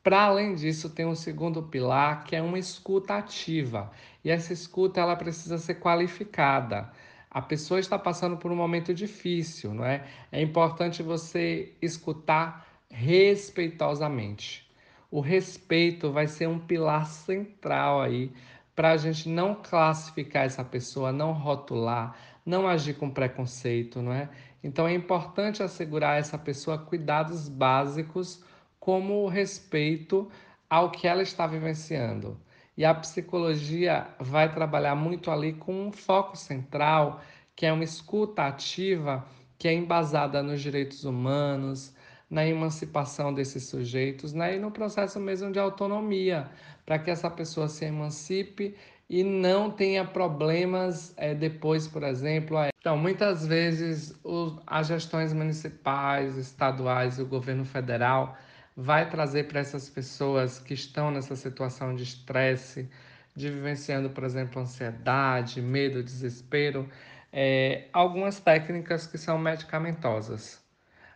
Para 0.03 0.23
além 0.23 0.55
disso, 0.55 0.89
tem 0.89 1.05
um 1.05 1.13
segundo 1.13 1.61
pilar 1.61 2.23
que 2.23 2.35
é 2.35 2.41
uma 2.41 2.57
escuta 2.57 3.15
ativa. 3.17 3.91
E 4.23 4.31
essa 4.31 4.51
escuta 4.51 4.99
ela 4.99 5.15
precisa 5.15 5.59
ser 5.59 5.75
qualificada. 5.75 6.91
A 7.29 7.39
pessoa 7.41 7.79
está 7.79 7.99
passando 7.99 8.35
por 8.35 8.51
um 8.51 8.55
momento 8.55 8.95
difícil, 8.95 9.75
não 9.75 9.85
é? 9.85 10.07
É 10.31 10.41
importante 10.41 11.03
você 11.03 11.75
escutar 11.79 12.70
respeitosamente. 12.91 14.69
O 15.09 15.19
respeito 15.19 16.11
vai 16.11 16.27
ser 16.27 16.47
um 16.47 16.59
pilar 16.59 17.05
central 17.05 18.01
aí 18.01 18.31
para 18.75 18.91
a 18.91 18.97
gente 18.97 19.27
não 19.27 19.55
classificar 19.55 20.45
essa 20.45 20.63
pessoa, 20.63 21.11
não 21.11 21.33
rotular, 21.33 22.15
não 22.45 22.67
agir 22.67 22.93
com 22.95 23.09
preconceito, 23.09 24.01
não 24.01 24.13
é? 24.13 24.29
Então 24.63 24.87
é 24.87 24.93
importante 24.93 25.63
assegurar 25.63 26.19
essa 26.19 26.37
pessoa 26.37 26.77
cuidados 26.77 27.49
básicos 27.49 28.43
como 28.79 29.23
o 29.23 29.27
respeito 29.27 30.29
ao 30.69 30.89
que 30.91 31.07
ela 31.07 31.21
está 31.21 31.45
vivenciando. 31.45 32.39
E 32.77 32.85
a 32.85 32.93
psicologia 32.93 34.07
vai 34.19 34.51
trabalhar 34.51 34.95
muito 34.95 35.29
ali 35.29 35.53
com 35.53 35.87
um 35.87 35.91
foco 35.91 36.37
central, 36.37 37.21
que 37.55 37.65
é 37.65 37.73
uma 37.73 37.83
escuta 37.83 38.43
ativa, 38.47 39.25
que 39.57 39.67
é 39.67 39.73
embasada 39.73 40.41
nos 40.41 40.61
direitos 40.61 41.03
humanos, 41.03 41.93
na 42.31 42.47
emancipação 42.47 43.33
desses 43.33 43.65
sujeitos 43.65 44.31
né, 44.31 44.55
e 44.55 44.59
no 44.59 44.71
processo 44.71 45.19
mesmo 45.19 45.51
de 45.51 45.59
autonomia, 45.59 46.49
para 46.85 46.97
que 46.97 47.11
essa 47.11 47.29
pessoa 47.29 47.67
se 47.67 47.83
emancipe 47.83 48.73
e 49.09 49.21
não 49.21 49.69
tenha 49.69 50.05
problemas 50.05 51.13
é, 51.17 51.35
depois, 51.35 51.89
por 51.89 52.03
exemplo. 52.03 52.57
Então, 52.79 52.97
muitas 52.97 53.45
vezes 53.45 54.17
os, 54.23 54.57
as 54.65 54.87
gestões 54.87 55.33
municipais, 55.33 56.37
estaduais 56.37 57.19
e 57.19 57.21
o 57.21 57.25
governo 57.25 57.65
federal 57.65 58.37
vai 58.77 59.09
trazer 59.09 59.49
para 59.49 59.59
essas 59.59 59.89
pessoas 59.89 60.57
que 60.57 60.73
estão 60.73 61.11
nessa 61.11 61.35
situação 61.35 61.93
de 61.93 62.03
estresse, 62.03 62.89
de 63.35 63.49
vivenciando, 63.49 64.09
por 64.09 64.23
exemplo, 64.23 64.61
ansiedade, 64.61 65.61
medo, 65.61 66.01
desespero, 66.01 66.87
é, 67.33 67.89
algumas 67.91 68.39
técnicas 68.39 69.05
que 69.05 69.17
são 69.17 69.37
medicamentosas 69.37 70.60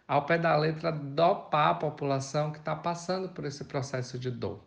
ao 0.08 0.26
pé 0.26 0.38
da 0.38 0.56
letra, 0.56 0.92
dopar 0.92 1.70
a 1.70 1.76
população 1.76 2.52
que 2.52 2.60
está 2.60 2.76
passando 2.76 3.30
por 3.30 3.46
esse 3.46 3.64
processo 3.66 4.20
de 4.20 4.30
dor. 4.30 4.64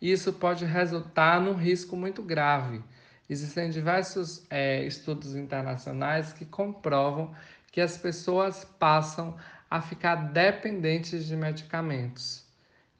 Isso 0.00 0.32
pode 0.32 0.64
resultar 0.64 1.40
num 1.40 1.54
risco 1.54 1.96
muito 1.96 2.22
grave. 2.22 2.82
Existem 3.28 3.70
diversos 3.70 4.44
é, 4.50 4.84
estudos 4.84 5.36
internacionais 5.36 6.32
que 6.32 6.44
comprovam 6.44 7.34
que 7.70 7.80
as 7.80 7.96
pessoas 7.96 8.64
passam 8.64 9.36
a 9.70 9.80
ficar 9.80 10.16
dependentes 10.32 11.26
de 11.26 11.36
medicamentos. 11.36 12.44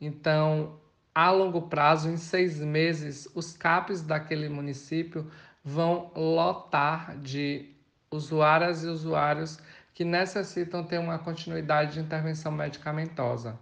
Então, 0.00 0.78
a 1.14 1.30
longo 1.30 1.62
prazo, 1.62 2.08
em 2.08 2.16
seis 2.16 2.60
meses, 2.60 3.28
os 3.34 3.56
CAPs 3.56 4.02
daquele 4.02 4.48
município 4.48 5.28
vão 5.64 6.12
lotar 6.14 7.18
de 7.18 7.74
usuárias 8.10 8.84
e 8.84 8.86
usuários 8.86 9.58
que 10.00 10.04
necessitam 10.06 10.82
ter 10.82 10.96
uma 10.96 11.18
continuidade 11.18 11.92
de 11.92 12.00
intervenção 12.00 12.50
medicamentosa. 12.50 13.60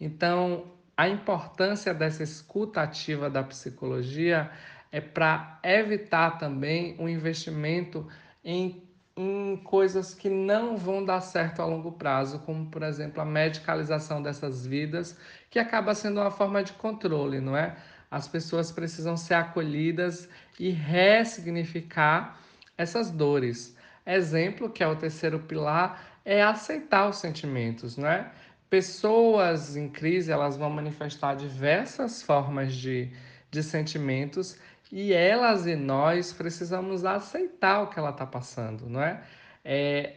Então, 0.00 0.70
a 0.96 1.08
importância 1.08 1.92
dessa 1.92 2.22
escuta 2.22 2.80
ativa 2.80 3.28
da 3.28 3.42
psicologia 3.42 4.52
é 4.92 5.00
para 5.00 5.58
evitar 5.64 6.38
também 6.38 6.94
o 6.96 7.02
um 7.02 7.08
investimento 7.08 8.06
em, 8.44 8.84
em 9.16 9.56
coisas 9.64 10.14
que 10.14 10.30
não 10.30 10.76
vão 10.76 11.04
dar 11.04 11.20
certo 11.22 11.60
a 11.60 11.66
longo 11.66 11.90
prazo, 11.90 12.38
como, 12.38 12.66
por 12.66 12.84
exemplo, 12.84 13.20
a 13.20 13.24
medicalização 13.24 14.22
dessas 14.22 14.64
vidas, 14.64 15.18
que 15.50 15.58
acaba 15.58 15.92
sendo 15.92 16.20
uma 16.20 16.30
forma 16.30 16.62
de 16.62 16.72
controle, 16.74 17.40
não 17.40 17.56
é? 17.56 17.74
As 18.08 18.28
pessoas 18.28 18.70
precisam 18.70 19.16
ser 19.16 19.34
acolhidas 19.34 20.28
e 20.56 20.70
ressignificar 20.70 22.38
essas 22.78 23.10
dores. 23.10 23.76
Exemplo, 24.06 24.70
que 24.70 24.82
é 24.82 24.86
o 24.86 24.96
terceiro 24.96 25.38
pilar, 25.40 26.20
é 26.24 26.42
aceitar 26.42 27.08
os 27.08 27.16
sentimentos, 27.16 27.96
não 27.96 28.08
é? 28.08 28.30
Pessoas 28.68 29.76
em 29.76 29.88
crise, 29.88 30.30
elas 30.30 30.56
vão 30.56 30.70
manifestar 30.70 31.34
diversas 31.34 32.22
formas 32.22 32.74
de, 32.74 33.10
de 33.50 33.62
sentimentos 33.62 34.56
e 34.92 35.12
elas 35.12 35.66
e 35.66 35.76
nós 35.76 36.32
precisamos 36.32 37.04
aceitar 37.04 37.82
o 37.82 37.88
que 37.88 37.98
ela 37.98 38.10
está 38.10 38.26
passando, 38.26 38.88
não 38.88 39.02
é? 39.02 39.22
é? 39.64 40.16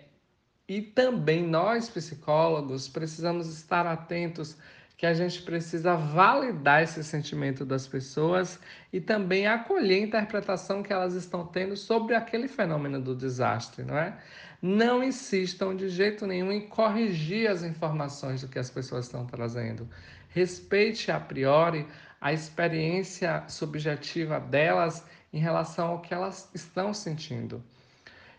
E 0.67 0.81
também 0.81 1.43
nós, 1.43 1.89
psicólogos, 1.89 2.87
precisamos 2.87 3.47
estar 3.47 3.85
atentos 3.85 4.57
que 4.97 5.05
a 5.05 5.13
gente 5.13 5.41
precisa 5.41 5.95
validar 5.95 6.83
esse 6.83 7.03
sentimento 7.03 7.65
das 7.65 7.87
pessoas 7.87 8.59
e 8.91 9.01
também 9.01 9.47
acolher 9.47 9.95
a 9.95 10.05
interpretação 10.05 10.83
que 10.83 10.93
elas 10.93 11.13
estão 11.13 11.45
tendo 11.45 11.75
sobre 11.75 12.15
aquele 12.15 12.47
fenômeno 12.47 13.01
do 13.01 13.15
desastre, 13.15 13.83
não 13.83 13.97
é? 13.97 14.17
Não 14.61 15.03
insistam 15.03 15.75
de 15.75 15.89
jeito 15.89 16.25
nenhum 16.25 16.51
em 16.51 16.61
corrigir 16.61 17.49
as 17.49 17.63
informações 17.63 18.41
do 18.41 18.47
que 18.47 18.59
as 18.59 18.69
pessoas 18.69 19.05
estão 19.05 19.25
trazendo. 19.25 19.89
Respeite 20.29 21.11
a 21.11 21.19
priori 21.19 21.85
a 22.21 22.31
experiência 22.31 23.43
subjetiva 23.49 24.39
delas 24.39 25.05
em 25.33 25.39
relação 25.39 25.87
ao 25.89 26.01
que 26.01 26.13
elas 26.13 26.49
estão 26.53 26.93
sentindo. 26.93 27.61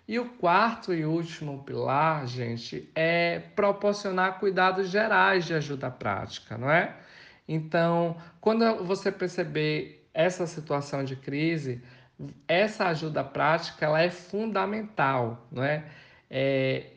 E 0.07 0.19
o 0.19 0.29
quarto 0.29 0.93
e 0.93 1.05
último 1.05 1.63
pilar, 1.65 2.27
gente, 2.27 2.91
é 2.95 3.39
proporcionar 3.57 4.39
cuidados 4.39 4.91
gerais 4.91 5.47
de 5.47 5.55
ajuda 5.55 5.91
prática, 5.91 6.59
não 6.59 6.71
é? 6.71 6.95
Então, 7.49 8.17
quando 8.41 8.85
você 8.85 9.11
perceber 9.11 10.07
essa 10.13 10.47
situação 10.47 11.05
de 11.05 11.17
crise, 11.17 11.83
essa 12.47 12.87
ajuda 12.89 13.25
prática 13.25 13.87
ela 13.87 14.01
é 14.01 14.11
fundamental, 14.11 15.47
não 15.51 15.65
é? 15.65 15.85
é 16.31 16.91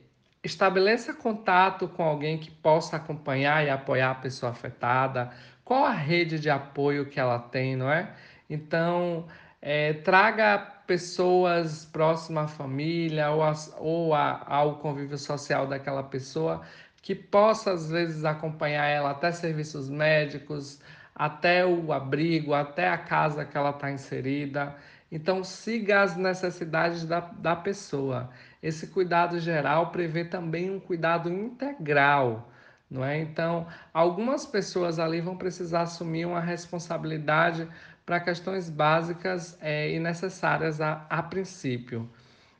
estabeleça 0.43 1.13
contato 1.13 1.87
com 1.87 2.03
alguém 2.03 2.37
que 2.37 2.51
possa 2.51 2.95
acompanhar 2.97 3.65
e 3.65 3.69
apoiar 3.69 4.11
a 4.11 4.15
pessoa 4.15 4.51
afetada, 4.51 5.31
qual 5.63 5.83
a 5.85 5.91
rede 5.91 6.39
de 6.39 6.49
apoio 6.49 7.07
que 7.07 7.19
ela 7.19 7.39
tem, 7.39 7.75
não 7.75 7.91
é? 7.91 8.13
Então, 8.49 9.27
é, 9.61 9.93
traga 9.93 10.76
pessoas 10.87 11.85
próximas 11.85 12.45
à 12.45 12.47
família 12.47 13.29
ou, 13.31 13.43
as, 13.43 13.75
ou 13.77 14.13
a, 14.13 14.43
ao 14.47 14.77
convívio 14.77 15.17
social 15.17 15.67
daquela 15.67 16.03
pessoa 16.03 16.61
que 17.01 17.13
possa, 17.13 17.71
às 17.71 17.89
vezes, 17.89 18.25
acompanhar 18.25 18.85
ela 18.87 19.11
até 19.11 19.31
serviços 19.31 19.89
médicos, 19.89 20.81
até 21.15 21.65
o 21.65 21.93
abrigo, 21.93 22.53
até 22.53 22.89
a 22.89 22.97
casa 22.97 23.45
que 23.45 23.57
ela 23.57 23.69
está 23.69 23.91
inserida. 23.91 24.75
Então, 25.11 25.43
siga 25.43 26.01
as 26.01 26.17
necessidades 26.17 27.05
da, 27.05 27.19
da 27.19 27.55
pessoa. 27.55 28.29
Esse 28.61 28.87
cuidado 28.87 29.39
geral 29.39 29.91
prevê 29.91 30.25
também 30.25 30.69
um 30.69 30.79
cuidado 30.79 31.29
integral 31.29 32.49
não 32.89 33.03
é? 33.03 33.19
Então, 33.19 33.67
algumas 33.93 34.45
pessoas 34.45 34.97
ali 34.97 35.19
vão 35.19 35.35
precisar 35.37 35.81
assumir 35.81 36.25
uma 36.25 36.39
responsabilidade 36.39 37.67
para 38.07 38.21
questões 38.21 38.69
básicas 38.69 39.57
é, 39.59 39.91
e 39.91 39.99
necessárias 39.99 40.79
a, 40.79 41.05
a 41.09 41.21
princípio. 41.21 42.09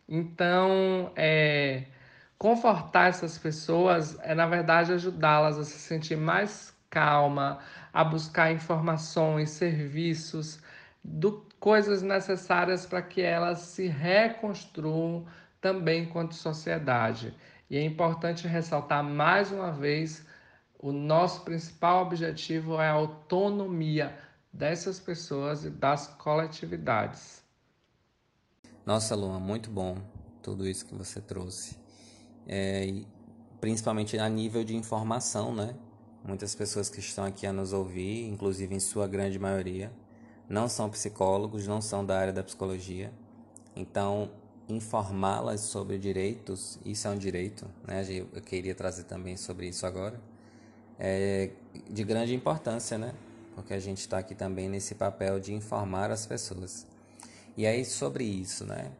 Então, 0.08 1.10
é, 1.16 1.86
confortar 2.38 3.08
essas 3.08 3.38
pessoas 3.38 4.20
é, 4.24 4.36
na 4.36 4.46
verdade, 4.46 4.92
ajudá-las 4.92 5.58
a 5.58 5.64
se 5.64 5.80
sentir 5.80 6.18
mais 6.18 6.76
calma, 6.90 7.60
a 7.94 8.04
buscar 8.04 8.52
informações, 8.52 9.52
serviços, 9.52 10.60
do, 11.02 11.46
coisas 11.62 12.02
necessárias 12.02 12.86
para 12.86 13.02
que 13.02 13.22
elas 13.22 13.60
se 13.60 13.88
reconstruam 13.88 15.26
também 15.62 16.04
enquanto 16.04 16.36
sociedade. 16.36 17.34
E 17.70 17.78
é 17.78 17.86
importante 17.86 18.50
ressaltar 18.50 19.02
mais 19.02 19.50
uma 19.50 19.72
vez: 19.72 20.28
o 20.78 20.92
nosso 20.92 21.46
principal 21.46 22.04
objetivo 22.04 22.82
é 22.82 22.90
a 22.90 22.92
autonomia 22.92 24.27
dessas 24.58 25.00
pessoas 25.00 25.64
e 25.64 25.70
das 25.70 26.08
coletividades. 26.08 27.44
Nossa, 28.84 29.16
Luan, 29.16 29.40
muito 29.40 29.70
bom 29.70 29.98
tudo 30.42 30.68
isso 30.68 30.86
que 30.86 30.96
você 30.96 31.22
trouxe. 31.22 31.78
É, 32.48 33.04
principalmente 33.62 34.18
a 34.18 34.28
nível 34.28 34.64
de 34.64 34.76
informação, 34.76 35.54
né? 35.54 35.76
Muitas 36.24 36.56
pessoas 36.56 36.90
que 36.90 37.00
estão 37.00 37.24
aqui 37.24 37.46
a 37.46 37.54
nos 37.54 37.72
ouvir, 37.72 38.28
inclusive 38.28 38.74
em 38.74 38.80
sua 38.80 39.08
grande 39.08 39.38
maioria, 39.38 39.92
não 40.50 40.68
são 40.68 40.90
psicólogos, 40.90 41.68
não 41.68 41.80
são 41.80 42.04
da 42.04 42.18
área 42.18 42.34
da 42.34 42.44
psicologia. 42.44 43.14
Então, 43.76 44.32
informá-las 44.68 45.62
sobre 45.62 46.00
direitos, 46.00 46.80
isso 46.84 47.08
é 47.08 47.12
um 47.12 47.18
direito, 47.18 47.68
né? 47.86 48.04
Eu 48.10 48.42
queria 48.42 48.74
trazer 48.74 49.04
também 49.04 49.38
sobre 49.38 49.68
isso 49.68 49.86
agora, 49.86 50.20
é 50.98 51.52
de 51.90 52.04
grande 52.04 52.34
importância, 52.34 52.98
né? 52.98 53.14
Porque 53.58 53.74
a 53.74 53.80
gente 53.80 54.02
está 54.02 54.20
aqui 54.20 54.36
também 54.36 54.70
nesse 54.70 54.94
papel 54.94 55.40
de 55.40 55.52
informar 55.52 56.12
as 56.12 56.28
pessoas. 56.28 56.86
E 57.58 57.66
aí 57.66 57.84
sobre 57.84 58.24
isso, 58.24 58.64
né? 58.64 58.92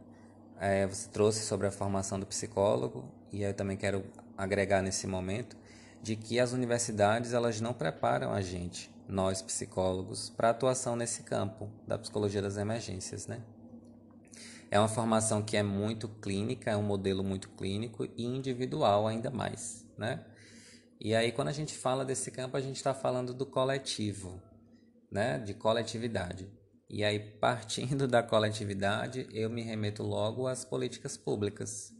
É, 0.60 0.88
você 0.88 1.08
trouxe 1.10 1.46
sobre 1.46 1.68
a 1.68 1.72
formação 1.72 2.20
do 2.20 2.26
psicólogo 2.26 3.06
e 3.32 3.44
eu 3.44 3.54
também 3.54 3.78
quero 3.78 4.04
agregar 4.36 4.82
nesse 4.82 5.06
momento 5.06 5.56
de 6.02 6.16
que 6.16 6.40
as 6.40 6.54
universidades 6.54 7.34
elas 7.34 7.62
não 7.62 7.72
preparam 7.72 8.34
a 8.34 8.42
gente, 8.42 8.92
nós 9.08 9.44
psicólogos, 9.44 10.32
para 10.32 10.50
atuação 10.50 10.96
nesse 10.96 11.22
campo 11.22 11.70
da 11.86 12.00
psicologia 12.00 12.42
das 12.42 12.58
emergências, 12.58 13.28
né? 13.28 13.44
É 14.72 14.80
uma 14.80 14.90
formação 14.90 15.44
que 15.44 15.56
é 15.56 15.62
muito 15.62 16.10
clínica, 16.10 16.72
é 16.72 16.76
um 16.76 16.82
modelo 16.82 17.24
muito 17.24 17.50
clínico 17.50 18.06
e 18.18 18.26
individual 18.26 19.06
ainda 19.06 19.30
mais, 19.30 19.86
né? 19.96 20.26
E 21.00 21.14
aí 21.14 21.32
quando 21.32 21.50
a 21.50 21.54
gente 21.54 21.78
fala 21.78 22.04
desse 22.04 22.32
campo, 22.32 22.58
a 22.58 22.62
gente 22.62 22.78
está 22.78 22.96
falando 22.96 23.36
do 23.36 23.46
coletivo, 23.46 24.42
né? 25.12 25.40
De 25.40 25.54
coletividade. 25.54 26.52
E 26.90 27.04
aí 27.04 27.20
partindo 27.20 28.08
da 28.10 28.24
coletividade, 28.24 29.28
eu 29.32 29.50
me 29.50 29.62
remeto 29.62 30.04
logo 30.04 30.48
às 30.48 30.64
políticas 30.64 31.18
públicas 31.18 31.94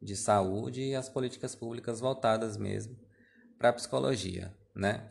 de 0.00 0.16
saúde 0.16 0.82
e 0.82 0.94
às 0.94 1.08
políticas 1.08 1.54
públicas 1.54 2.00
voltadas 2.00 2.56
mesmo 2.56 2.96
para 3.58 3.70
a 3.70 3.72
psicologia, 3.72 4.54
né? 4.74 5.10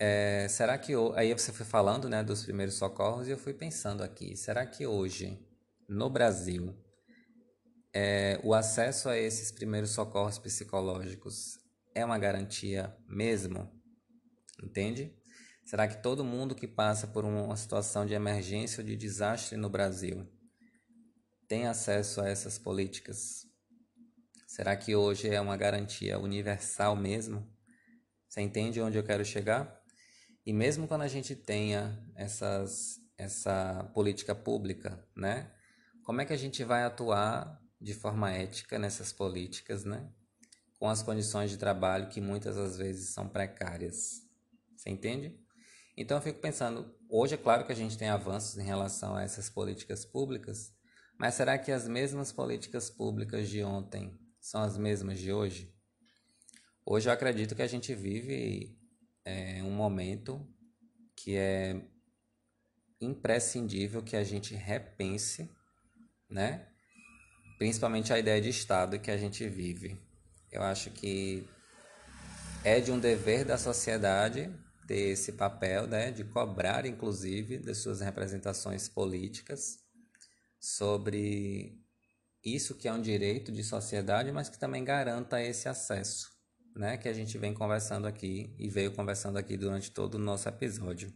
É, 0.00 0.46
será 0.48 0.78
que 0.78 0.92
aí 1.16 1.32
você 1.32 1.52
foi 1.52 1.66
falando, 1.66 2.08
né, 2.08 2.22
dos 2.22 2.44
primeiros 2.44 2.74
socorros 2.74 3.26
e 3.26 3.32
eu 3.32 3.38
fui 3.38 3.52
pensando 3.52 4.02
aqui, 4.02 4.36
será 4.36 4.64
que 4.64 4.86
hoje 4.86 5.44
no 5.88 6.10
Brasil, 6.10 6.76
é, 7.92 8.38
o 8.44 8.52
acesso 8.52 9.08
a 9.08 9.16
esses 9.16 9.50
primeiros 9.50 9.90
socorros 9.90 10.38
psicológicos 10.38 11.58
é 11.94 12.04
uma 12.04 12.18
garantia 12.18 12.94
mesmo? 13.08 13.68
Entende? 14.62 15.17
Será 15.68 15.86
que 15.86 16.02
todo 16.02 16.24
mundo 16.24 16.54
que 16.54 16.66
passa 16.66 17.06
por 17.06 17.26
uma 17.26 17.54
situação 17.54 18.06
de 18.06 18.14
emergência 18.14 18.80
ou 18.80 18.86
de 18.86 18.96
desastre 18.96 19.54
no 19.54 19.68
Brasil 19.68 20.26
tem 21.46 21.66
acesso 21.66 22.22
a 22.22 22.26
essas 22.26 22.58
políticas? 22.58 23.46
Será 24.46 24.74
que 24.74 24.96
hoje 24.96 25.28
é 25.28 25.38
uma 25.38 25.58
garantia 25.58 26.18
universal 26.18 26.96
mesmo? 26.96 27.46
Você 28.26 28.40
entende 28.40 28.80
onde 28.80 28.96
eu 28.96 29.04
quero 29.04 29.22
chegar? 29.26 29.78
E 30.46 30.54
mesmo 30.54 30.88
quando 30.88 31.02
a 31.02 31.06
gente 31.06 31.36
tenha 31.36 32.02
essas, 32.16 32.98
essa 33.18 33.90
política 33.92 34.34
pública, 34.34 35.06
né? 35.14 35.52
Como 36.02 36.22
é 36.22 36.24
que 36.24 36.32
a 36.32 36.38
gente 36.38 36.64
vai 36.64 36.82
atuar 36.82 37.62
de 37.78 37.92
forma 37.92 38.32
ética 38.32 38.78
nessas 38.78 39.12
políticas, 39.12 39.84
né? 39.84 40.10
Com 40.78 40.88
as 40.88 41.02
condições 41.02 41.50
de 41.50 41.58
trabalho 41.58 42.08
que 42.08 42.22
muitas 42.22 42.56
das 42.56 42.78
vezes 42.78 43.10
são 43.10 43.28
precárias. 43.28 44.22
Você 44.74 44.88
entende? 44.88 45.46
Então 46.00 46.18
eu 46.18 46.22
fico 46.22 46.38
pensando, 46.38 46.94
hoje 47.08 47.34
é 47.34 47.36
claro 47.36 47.66
que 47.66 47.72
a 47.72 47.74
gente 47.74 47.98
tem 47.98 48.08
avanços 48.08 48.56
em 48.56 48.62
relação 48.62 49.16
a 49.16 49.22
essas 49.24 49.50
políticas 49.50 50.04
públicas, 50.04 50.72
mas 51.18 51.34
será 51.34 51.58
que 51.58 51.72
as 51.72 51.88
mesmas 51.88 52.30
políticas 52.30 52.88
públicas 52.88 53.48
de 53.48 53.64
ontem 53.64 54.16
são 54.40 54.62
as 54.62 54.78
mesmas 54.78 55.18
de 55.18 55.32
hoje? 55.32 55.74
Hoje 56.86 57.08
eu 57.08 57.12
acredito 57.12 57.56
que 57.56 57.62
a 57.62 57.66
gente 57.66 57.92
vive 57.96 58.78
é, 59.24 59.60
um 59.64 59.72
momento 59.72 60.48
que 61.16 61.34
é 61.34 61.82
imprescindível 63.00 64.00
que 64.00 64.14
a 64.14 64.22
gente 64.22 64.54
repense, 64.54 65.50
né? 66.30 66.68
Principalmente 67.58 68.12
a 68.12 68.18
ideia 68.20 68.40
de 68.40 68.50
Estado 68.50 69.00
que 69.00 69.10
a 69.10 69.16
gente 69.16 69.48
vive. 69.48 70.00
Eu 70.52 70.62
acho 70.62 70.92
que 70.92 71.44
é 72.62 72.78
de 72.78 72.92
um 72.92 73.00
dever 73.00 73.44
da 73.44 73.58
sociedade 73.58 74.48
ter 74.88 75.10
esse 75.10 75.32
papel, 75.32 75.86
né, 75.86 76.10
de 76.10 76.24
cobrar, 76.24 76.86
inclusive, 76.86 77.58
das 77.58 77.76
suas 77.76 78.00
representações 78.00 78.88
políticas 78.88 79.78
sobre 80.58 81.78
isso 82.42 82.74
que 82.74 82.88
é 82.88 82.92
um 82.92 83.00
direito 83.00 83.52
de 83.52 83.62
sociedade, 83.62 84.32
mas 84.32 84.48
que 84.48 84.58
também 84.58 84.82
garanta 84.82 85.42
esse 85.42 85.68
acesso, 85.68 86.30
né, 86.74 86.96
que 86.96 87.06
a 87.06 87.12
gente 87.12 87.36
vem 87.36 87.52
conversando 87.52 88.06
aqui 88.06 88.54
e 88.58 88.70
veio 88.70 88.90
conversando 88.92 89.36
aqui 89.36 89.58
durante 89.58 89.90
todo 89.90 90.14
o 90.14 90.18
nosso 90.18 90.48
episódio. 90.48 91.12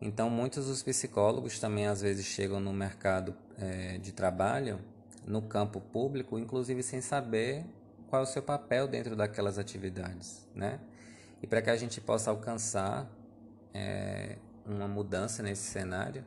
Então, 0.00 0.30
muitos 0.30 0.66
dos 0.66 0.82
psicólogos 0.82 1.58
também 1.58 1.86
às 1.86 2.00
vezes 2.00 2.24
chegam 2.24 2.60
no 2.60 2.72
mercado 2.72 3.36
é, 3.58 3.98
de 3.98 4.12
trabalho, 4.12 4.80
no 5.26 5.42
campo 5.42 5.80
público, 5.80 6.38
inclusive 6.38 6.82
sem 6.82 7.02
saber 7.02 7.64
qual 8.08 8.22
é 8.22 8.24
o 8.24 8.28
seu 8.28 8.42
papel 8.42 8.88
dentro 8.88 9.14
daquelas 9.14 9.58
atividades, 9.58 10.46
né? 10.54 10.80
E 11.44 11.46
para 11.46 11.60
que 11.60 11.68
a 11.68 11.76
gente 11.76 12.00
possa 12.00 12.30
alcançar 12.30 13.06
é, 13.74 14.38
uma 14.64 14.88
mudança 14.88 15.42
nesse 15.42 15.60
cenário, 15.64 16.24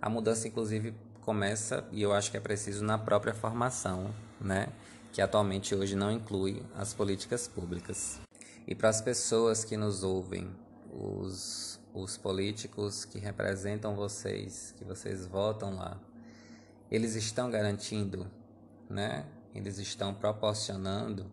a 0.00 0.08
mudança 0.08 0.48
inclusive 0.48 0.94
começa 1.20 1.86
e 1.92 2.00
eu 2.00 2.14
acho 2.14 2.30
que 2.30 2.38
é 2.38 2.40
preciso 2.40 2.82
na 2.82 2.96
própria 2.96 3.34
formação, 3.34 4.14
né? 4.40 4.68
Que 5.12 5.20
atualmente 5.20 5.74
hoje 5.74 5.94
não 5.94 6.10
inclui 6.10 6.62
as 6.74 6.94
políticas 6.94 7.46
públicas. 7.46 8.18
E 8.66 8.74
para 8.74 8.88
as 8.88 9.02
pessoas 9.02 9.66
que 9.66 9.76
nos 9.76 10.02
ouvem, 10.02 10.50
os 10.90 11.78
os 11.92 12.16
políticos 12.16 13.04
que 13.04 13.18
representam 13.18 13.94
vocês, 13.94 14.74
que 14.78 14.84
vocês 14.84 15.26
votam 15.26 15.76
lá, 15.76 16.00
eles 16.90 17.16
estão 17.16 17.50
garantindo, 17.50 18.26
né? 18.88 19.26
Eles 19.54 19.76
estão 19.76 20.14
proporcionando 20.14 21.30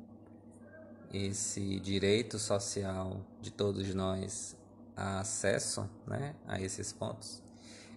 esse 1.14 1.80
direito 1.80 2.40
social 2.40 3.20
de 3.42 3.52
todos 3.52 3.94
nós 3.94 4.56
a 4.96 5.20
acesso, 5.20 5.90
né, 6.08 6.36
a 6.48 6.60
esses 6.62 6.92
pontos. 6.94 7.42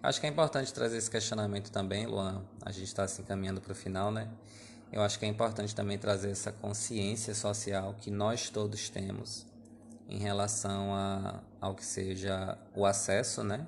Acho 0.02 0.20
que 0.20 0.26
é 0.26 0.30
importante 0.30 0.72
trazer 0.72 0.98
esse 0.98 1.10
questionamento 1.10 1.70
também, 1.70 2.06
Luan. 2.06 2.42
A 2.62 2.70
gente 2.70 2.88
está 2.88 3.08
se 3.08 3.22
encaminhando 3.22 3.60
para 3.60 3.72
o 3.72 3.74
final, 3.74 4.10
né? 4.10 4.28
Eu 4.92 5.02
acho 5.02 5.18
que 5.18 5.24
é 5.24 5.28
importante 5.28 5.74
também 5.74 5.98
trazer 5.98 6.30
essa 6.30 6.52
consciência 6.52 7.34
social 7.34 7.94
que 8.00 8.10
nós 8.10 8.50
todos 8.50 8.88
temos 8.88 9.46
em 10.08 10.18
relação 10.18 10.94
a, 10.94 11.42
ao 11.60 11.74
que 11.74 11.84
seja 11.84 12.58
o 12.74 12.84
acesso 12.84 13.42
né, 13.42 13.66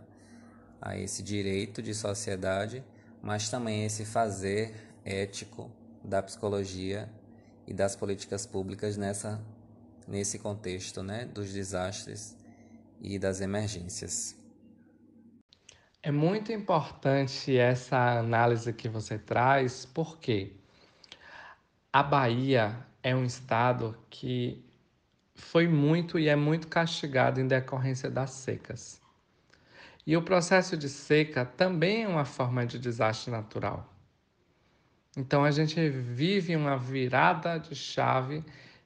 a 0.80 0.96
esse 0.96 1.22
direito 1.22 1.82
de 1.82 1.94
sociedade, 1.94 2.84
mas 3.22 3.48
também 3.48 3.84
esse 3.84 4.04
fazer 4.04 4.74
ético 5.04 5.70
da 6.04 6.22
psicologia 6.22 7.08
e 7.66 7.74
das 7.74 7.96
políticas 7.96 8.46
públicas 8.46 8.96
nessa, 8.96 9.42
nesse 10.06 10.38
contexto 10.38 11.02
né, 11.02 11.24
dos 11.24 11.52
desastres 11.52 12.36
e 13.00 13.18
das 13.18 13.40
emergências. 13.40 14.36
É 16.02 16.10
muito 16.10 16.52
importante 16.52 17.56
essa 17.56 18.18
análise 18.18 18.72
que 18.72 18.88
você 18.88 19.18
traz, 19.18 19.84
porque 19.84 20.52
a 21.92 22.02
Bahia 22.02 22.76
é 23.02 23.14
um 23.14 23.24
estado 23.24 23.96
que 24.08 24.64
foi 25.34 25.66
muito 25.66 26.18
e 26.18 26.28
é 26.28 26.36
muito 26.36 26.68
castigado 26.68 27.40
em 27.40 27.48
decorrência 27.48 28.08
das 28.08 28.30
secas. 28.30 29.00
E 30.06 30.16
o 30.16 30.22
processo 30.22 30.76
de 30.76 30.88
seca 30.88 31.44
também 31.44 32.04
é 32.04 32.08
uma 32.08 32.24
forma 32.24 32.64
de 32.64 32.78
desastre 32.78 33.30
natural. 33.30 33.95
Então 35.16 35.44
a 35.44 35.50
gente 35.50 35.88
vive 35.88 36.54
uma 36.54 36.76
virada 36.76 37.58
de 37.58 37.74
chave 37.74 38.44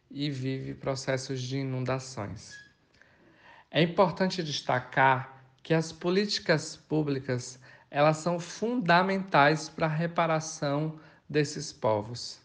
e 0.09 0.31
vive 0.31 0.75
processos 0.75 1.43
de 1.43 1.59
inundações. 1.59 2.57
É 3.69 3.83
importante 3.83 4.43
destacar 4.43 5.43
que 5.63 5.75
as 5.75 5.91
políticas 5.91 6.77
públicas 6.77 7.59
elas 7.91 8.19
são 8.19 8.39
fundamentais 8.39 9.69
para 9.69 9.87
a 9.87 9.89
reparação 9.89 11.01
desses 11.29 11.73
povos. 11.73 12.41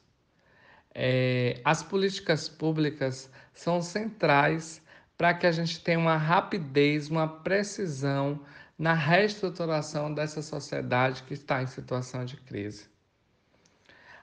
É, 0.94 1.62
as 1.64 1.84
políticas 1.84 2.50
públicas 2.50 3.30
são 3.54 3.82
centrais 3.82 4.82
para 5.16 5.34
que 5.34 5.46
a 5.46 5.52
gente 5.52 5.80
tenha 5.82 6.00
uma 6.00 6.18
rapidez, 6.18 7.10
uma 7.10 7.28
precisão 7.28 8.42
na 8.78 8.94
reestruturação 8.94 10.12
dessa 10.14 10.42
sociedade 10.42 11.24
que 11.24 11.36
está 11.36 11.62
em 11.62 11.68
situação 11.68 12.26
de 12.26 12.38
crise. 12.38 12.95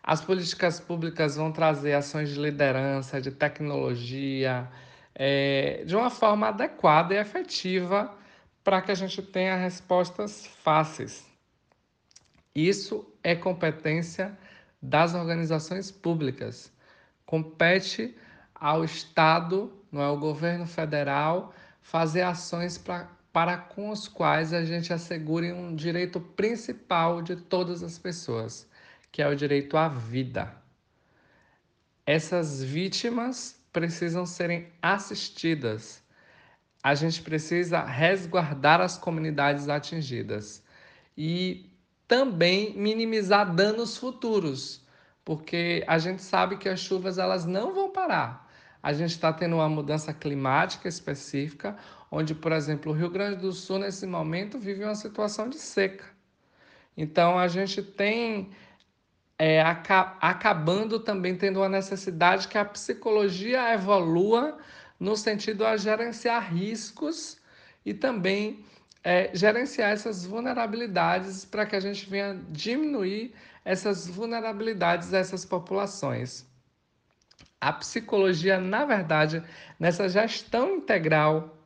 As 0.03 0.21
políticas 0.21 0.81
públicas 0.81 1.37
vão 1.37 1.53
trazer 1.53 1.93
ações 1.95 2.31
de 2.31 2.41
liderança, 2.41 3.21
de 3.21 3.31
tecnologia, 3.31 4.69
é, 5.15 5.85
de 5.87 5.95
uma 5.95 6.11
forma 6.11 6.49
adequada 6.49 7.15
e 7.15 7.19
efetiva 7.19 8.12
para 8.65 8.83
que 8.83 8.91
a 8.91 8.95
gente 8.95 9.23
tenha 9.23 9.57
respostas 9.57 10.47
fáceis. 10.47 11.25
Isso 12.55 13.07
é 13.23 13.35
competência 13.35 14.37
das 14.81 15.15
organizações 15.15 15.91
públicas. 15.91 16.73
Compete 17.25 18.17
ao 18.55 18.85
Estado, 18.85 19.73
não 19.91 20.03
é, 20.03 20.05
ao 20.05 20.19
governo 20.19 20.67
federal, 20.67 21.55
fazer 21.81 22.23
ações 22.23 22.77
pra, 22.77 23.09
para 23.33 23.57
com 23.57 23.91
os 23.91 24.07
quais 24.07 24.53
a 24.53 24.65
gente 24.65 24.93
assegure 24.93 25.53
um 25.53 25.75
direito 25.75 26.21
principal 26.21 27.23
de 27.23 27.37
todas 27.37 27.83
as 27.83 27.99
pessoas, 27.99 28.69
que 29.12 29.22
é 29.22 29.29
o 29.29 29.37
direito 29.37 29.77
à 29.77 29.88
vida. 29.88 30.53
Essas 32.05 32.62
vítimas 32.64 33.62
precisam 33.72 34.27
serem 34.27 34.72
assistidas. 34.83 36.03
A 36.83 36.94
gente 36.96 37.22
precisa 37.22 37.85
resguardar 37.85 38.81
as 38.81 38.98
comunidades 38.98 39.68
atingidas 39.68 40.64
e 41.16 41.70
também 42.09 42.77
minimizar 42.77 43.55
danos 43.55 43.96
futuros, 43.96 44.85
porque 45.25 45.85
a 45.87 45.98
gente 45.98 46.22
sabe 46.22 46.57
que 46.57 46.68
as 46.68 46.81
chuvas 46.81 47.18
elas 47.18 47.44
não 47.44 47.72
vão 47.72 47.92
parar 47.92 48.42
a 48.83 48.92
gente 48.92 49.11
está 49.11 49.33
tendo 49.33 49.57
uma 49.57 49.68
mudança 49.68 50.12
climática 50.12 50.88
específica, 50.88 51.77
onde, 52.11 52.35
por 52.35 52.51
exemplo, 52.51 52.90
o 52.90 52.94
Rio 52.94 53.09
Grande 53.09 53.40
do 53.40 53.53
Sul, 53.53 53.79
nesse 53.79 54.07
momento, 54.07 54.59
vive 54.59 54.83
uma 54.83 54.96
situação 54.96 55.48
de 55.48 55.57
seca. 55.57 56.05
Então, 56.96 57.38
a 57.38 57.46
gente 57.46 57.81
tem 57.81 58.51
é, 59.38 59.61
aca 59.61 60.16
acabando 60.21 61.01
também 61.01 61.37
tendo 61.37 61.61
uma 61.61 61.68
necessidade 61.68 62.49
que 62.49 62.59
a 62.59 62.64
psicologia 62.64 63.73
evolua 63.75 64.59
no 64.99 65.16
sentido 65.16 65.66
a 65.66 65.77
gerenciar 65.77 66.53
riscos 66.55 67.38
e 67.85 67.92
também 67.92 68.64
é, 69.03 69.31
gerenciar 69.35 69.90
essas 69.90 70.25
vulnerabilidades 70.25 71.45
para 71.45 71.66
que 71.66 71.75
a 71.75 71.81
gente 71.81 72.09
venha 72.09 72.40
diminuir 72.51 73.35
essas 73.64 74.07
vulnerabilidades 74.07 75.11
dessas 75.11 75.45
populações. 75.45 76.47
A 77.61 77.73
psicologia, 77.73 78.59
na 78.59 78.85
verdade, 78.85 79.42
nessa 79.79 80.09
gestão 80.09 80.77
integral 80.77 81.57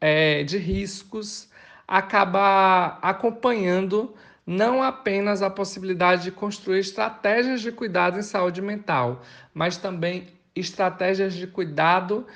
é, 0.00 0.44
de 0.44 0.58
riscos, 0.58 1.48
acaba 1.86 2.98
acompanhando 3.02 4.14
não 4.46 4.82
apenas 4.82 5.42
a 5.42 5.48
possibilidade 5.48 6.24
de 6.24 6.30
construir 6.30 6.80
estratégias 6.80 7.60
de 7.60 7.72
cuidado 7.72 8.18
em 8.18 8.22
saúde 8.22 8.60
mental, 8.60 9.22
mas 9.52 9.76
também 9.76 10.28
estratégias 10.54 11.34
de 11.34 11.46
cuidado 11.46 12.26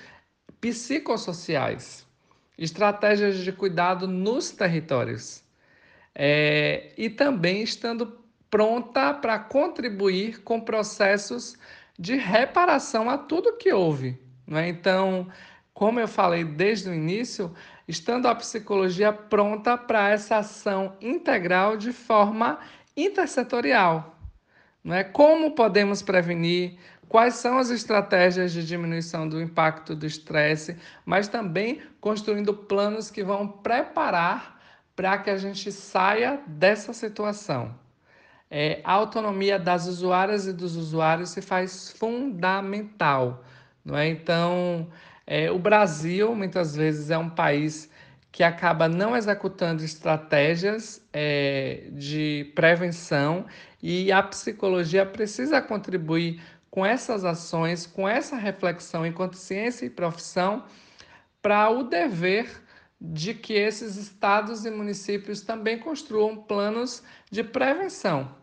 psicossociais, 0.61 2.07
estratégias 2.57 3.39
de 3.39 3.53
cuidado 3.53 4.07
nos 4.09 4.51
territórios. 4.51 5.43
É, 6.15 6.93
e 6.97 7.09
também 7.09 7.63
estando 7.63 8.19
pronta 8.51 9.15
para 9.15 9.39
contribuir 9.39 10.43
com 10.43 10.61
processos 10.61 11.57
de 11.99 12.17
reparação 12.17 13.09
a 13.09 13.19
tudo 13.19 13.57
que 13.57 13.73
houve. 13.73 14.19
Né? 14.47 14.69
Então, 14.69 15.29
como 15.73 16.01
eu 16.01 16.09
falei 16.09 16.43
desde 16.43 16.89
o 16.89 16.95
início, 16.95 17.55
estando 17.89 18.27
a 18.27 18.35
psicologia 18.35 19.13
pronta 19.13 19.77
para 19.77 20.11
essa 20.11 20.37
ação 20.37 20.95
integral 21.01 21.77
de 21.77 21.93
forma 21.93 22.61
intersetorial. 22.97 24.17
Não 24.85 24.95
é? 24.95 25.03
Como 25.03 25.55
podemos 25.55 26.03
prevenir? 26.03 26.79
Quais 27.09 27.35
são 27.35 27.59
as 27.59 27.71
estratégias 27.71 28.53
de 28.53 28.65
diminuição 28.65 29.27
do 29.27 29.41
impacto 29.41 29.97
do 29.97 30.05
estresse, 30.05 30.77
mas 31.07 31.27
também 31.27 31.81
construindo 32.01 32.53
planos 32.53 33.11
que 33.11 33.25
vão 33.25 33.49
preparar 33.49 34.61
para 34.95 35.17
que 35.17 35.31
a 35.31 35.39
gente 35.39 35.73
saia 35.73 36.39
dessa 36.47 36.93
situação 36.93 37.75
é, 38.51 38.81
a 38.85 38.93
autonomia 38.93 39.59
das 39.59 39.87
usuárias 39.87 40.47
e 40.47 40.53
dos 40.53 40.77
usuários 40.77 41.31
se 41.31 41.43
faz 41.43 41.93
fundamental. 41.93 43.45
Não 43.85 43.97
é? 43.97 44.09
Então, 44.09 44.89
é, 45.31 45.51
o 45.51 45.59
Brasil, 45.59 46.35
muitas 46.35 46.75
vezes, 46.75 47.11
é 47.11 47.19
um 47.19 47.29
país 47.29 47.91
que 48.33 48.43
acaba 48.43 48.89
não 48.89 49.15
executando 49.15 49.85
estratégias 49.85 51.07
é, 51.13 51.89
de 51.93 52.51
prevenção 52.55 53.45
e 53.83 54.11
a 54.11 54.23
psicologia 54.23 55.05
precisa 55.05 55.61
contribuir 55.61 56.41
com 56.71 56.85
essas 56.85 57.27
ações, 57.27 57.87
com 57.87 58.09
essa 58.09 58.37
reflexão 58.37 59.05
enquanto 59.05 59.35
ciência 59.35 59.85
e 59.85 59.91
profissão, 59.91 60.65
para 61.43 61.69
o 61.69 61.83
dever 61.83 62.49
de 62.99 63.35
que 63.35 63.53
esses 63.53 63.97
estados 63.97 64.65
e 64.65 64.71
municípios 64.71 65.43
também 65.43 65.79
construam 65.79 66.37
planos 66.37 67.03
de 67.31 67.45
prevenção 67.45 68.35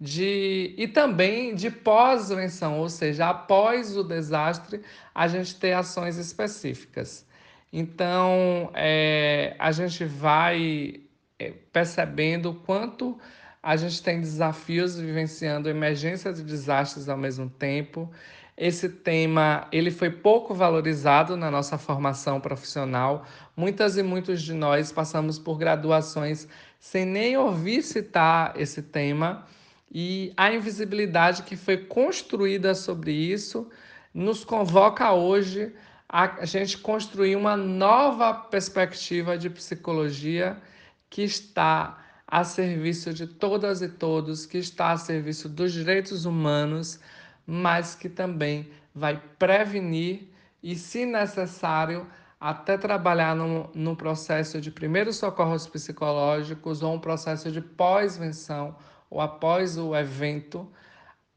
de, 0.00 0.74
e 0.78 0.88
também 0.88 1.54
de 1.54 1.70
pós-venção, 1.70 2.78
ou 2.78 2.88
seja, 2.88 3.28
após 3.28 3.96
o 3.96 4.02
desastre, 4.02 4.80
a 5.14 5.28
gente 5.28 5.56
ter 5.56 5.74
ações 5.74 6.16
específicas. 6.16 7.26
Então, 7.70 8.70
é, 8.74 9.54
a 9.58 9.70
gente 9.70 10.04
vai 10.04 11.02
é, 11.38 11.52
percebendo 11.72 12.54
quanto 12.66 13.18
a 13.62 13.76
gente 13.76 14.02
tem 14.02 14.20
desafios 14.20 14.98
vivenciando 14.98 15.68
emergências 15.68 16.40
e 16.40 16.44
desastres 16.44 17.08
ao 17.08 17.18
mesmo 17.18 17.50
tempo. 17.50 18.10
Esse 18.56 18.88
tema 18.88 19.68
ele 19.70 19.90
foi 19.90 20.10
pouco 20.10 20.54
valorizado 20.54 21.36
na 21.36 21.50
nossa 21.50 21.76
formação 21.76 22.40
profissional. 22.40 23.26
Muitas 23.54 23.98
e 23.98 24.02
muitos 24.02 24.42
de 24.42 24.54
nós 24.54 24.90
passamos 24.90 25.38
por 25.38 25.58
graduações 25.58 26.48
sem 26.78 27.04
nem 27.04 27.36
ouvir 27.36 27.82
citar 27.82 28.54
esse 28.58 28.82
tema 28.82 29.46
e 29.90 30.32
a 30.36 30.52
invisibilidade 30.52 31.42
que 31.42 31.56
foi 31.56 31.76
construída 31.78 32.74
sobre 32.74 33.12
isso 33.12 33.68
nos 34.14 34.44
convoca 34.44 35.12
hoje 35.12 35.74
a 36.08 36.44
gente 36.44 36.78
construir 36.78 37.36
uma 37.36 37.56
nova 37.56 38.34
perspectiva 38.34 39.38
de 39.38 39.48
psicologia 39.48 40.60
que 41.08 41.22
está 41.22 41.98
a 42.26 42.44
serviço 42.44 43.12
de 43.12 43.26
todas 43.26 43.82
e 43.82 43.88
todos, 43.88 44.46
que 44.46 44.58
está 44.58 44.92
a 44.92 44.96
serviço 44.96 45.48
dos 45.48 45.72
direitos 45.72 46.24
humanos, 46.24 47.00
mas 47.46 47.94
que 47.94 48.08
também 48.08 48.70
vai 48.94 49.20
prevenir 49.38 50.28
e, 50.62 50.76
se 50.76 51.04
necessário, 51.04 52.06
até 52.40 52.78
trabalhar 52.78 53.34
no, 53.36 53.70
no 53.74 53.96
processo 53.96 54.60
de 54.60 54.70
primeiros 54.70 55.16
socorros 55.16 55.66
psicológicos 55.66 56.82
ou 56.82 56.94
um 56.94 57.00
processo 57.00 57.50
de 57.50 57.60
pós-venção 57.60 58.76
ou 59.10 59.20
após 59.20 59.76
o 59.76 59.94
evento, 59.94 60.70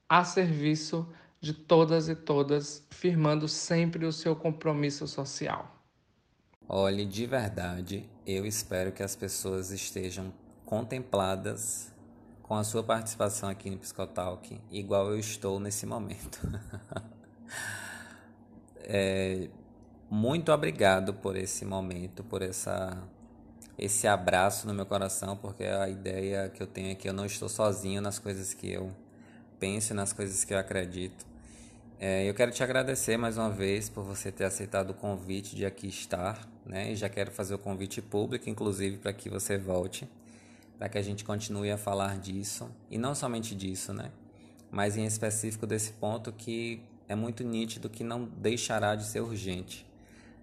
a 0.07 0.23
serviço 0.23 1.11
de 1.41 1.53
todas 1.53 2.07
e 2.07 2.15
todas, 2.15 2.85
firmando 2.91 3.49
sempre 3.49 4.05
o 4.05 4.13
seu 4.13 4.35
compromisso 4.35 5.07
social. 5.07 5.75
Olhe, 6.69 7.03
de 7.03 7.25
verdade, 7.25 8.09
eu 8.25 8.45
espero 8.45 8.91
que 8.91 9.03
as 9.03 9.15
pessoas 9.15 9.71
estejam 9.71 10.31
contempladas 10.65 11.91
com 12.41 12.55
a 12.55 12.63
sua 12.63 12.83
participação 12.83 13.49
aqui 13.49 13.69
no 13.69 13.77
Psicotalk, 13.77 14.61
igual 14.71 15.09
eu 15.09 15.19
estou 15.19 15.59
nesse 15.59 15.85
momento. 15.85 16.39
é, 18.79 19.49
muito 20.09 20.51
obrigado 20.51 21.13
por 21.13 21.35
esse 21.35 21.65
momento, 21.65 22.23
por 22.23 22.41
essa 22.41 23.03
esse 23.77 24.07
abraço 24.07 24.67
no 24.67 24.73
meu 24.73 24.85
coração, 24.85 25.35
porque 25.35 25.63
a 25.63 25.89
ideia 25.89 26.49
que 26.49 26.61
eu 26.61 26.67
tenho 26.67 26.91
é 26.91 26.95
que 26.95 27.07
eu 27.07 27.13
não 27.13 27.25
estou 27.25 27.49
sozinho 27.49 28.01
nas 28.01 28.19
coisas 28.19 28.53
que 28.53 28.71
eu 28.71 28.91
penso, 29.59 29.93
nas 29.93 30.13
coisas 30.13 30.43
que 30.43 30.53
eu 30.53 30.57
acredito. 30.57 31.25
É, 31.99 32.27
eu 32.27 32.33
quero 32.33 32.51
te 32.51 32.63
agradecer 32.63 33.17
mais 33.17 33.37
uma 33.37 33.49
vez 33.49 33.89
por 33.89 34.03
você 34.03 34.31
ter 34.31 34.45
aceitado 34.45 34.89
o 34.89 34.93
convite 34.93 35.55
de 35.55 35.65
aqui 35.65 35.87
estar, 35.87 36.47
né? 36.65 36.91
E 36.91 36.95
já 36.95 37.07
quero 37.07 37.31
fazer 37.31 37.55
o 37.55 37.57
convite 37.57 38.01
público, 38.01 38.49
inclusive, 38.49 38.97
para 38.97 39.13
que 39.13 39.29
você 39.29 39.57
volte 39.57 40.07
para 40.77 40.89
que 40.89 40.97
a 40.97 41.01
gente 41.01 41.23
continue 41.23 41.71
a 41.71 41.77
falar 41.77 42.17
disso 42.17 42.69
e 42.91 42.97
não 42.97 43.15
somente 43.15 43.55
disso, 43.55 43.93
né? 43.93 44.11
Mas 44.69 44.97
em 44.97 45.05
específico 45.05 45.65
desse 45.65 45.93
ponto 45.93 46.31
que 46.31 46.81
é 47.07 47.15
muito 47.15 47.41
nítido 47.41 47.89
que 47.89 48.03
não 48.03 48.25
deixará 48.25 48.93
de 48.93 49.05
ser 49.05 49.21
urgente. 49.21 49.85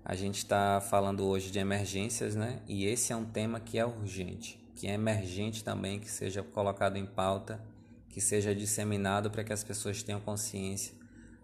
A 0.04 0.14
gente 0.14 0.38
está 0.38 0.80
falando 0.80 1.24
hoje 1.26 1.50
de 1.50 1.58
emergências, 1.58 2.34
né? 2.34 2.60
E 2.66 2.86
esse 2.86 3.12
é 3.12 3.16
um 3.16 3.24
tema 3.24 3.60
que 3.60 3.78
é 3.78 3.84
urgente, 3.84 4.58
que 4.74 4.86
é 4.86 4.94
emergente 4.94 5.62
também, 5.62 6.00
que 6.00 6.10
seja 6.10 6.42
colocado 6.42 6.96
em 6.96 7.04
pauta, 7.04 7.60
que 8.08 8.20
seja 8.20 8.54
disseminado 8.54 9.30
para 9.30 9.44
que 9.44 9.52
as 9.52 9.62
pessoas 9.62 10.02
tenham 10.02 10.20
consciência 10.20 10.94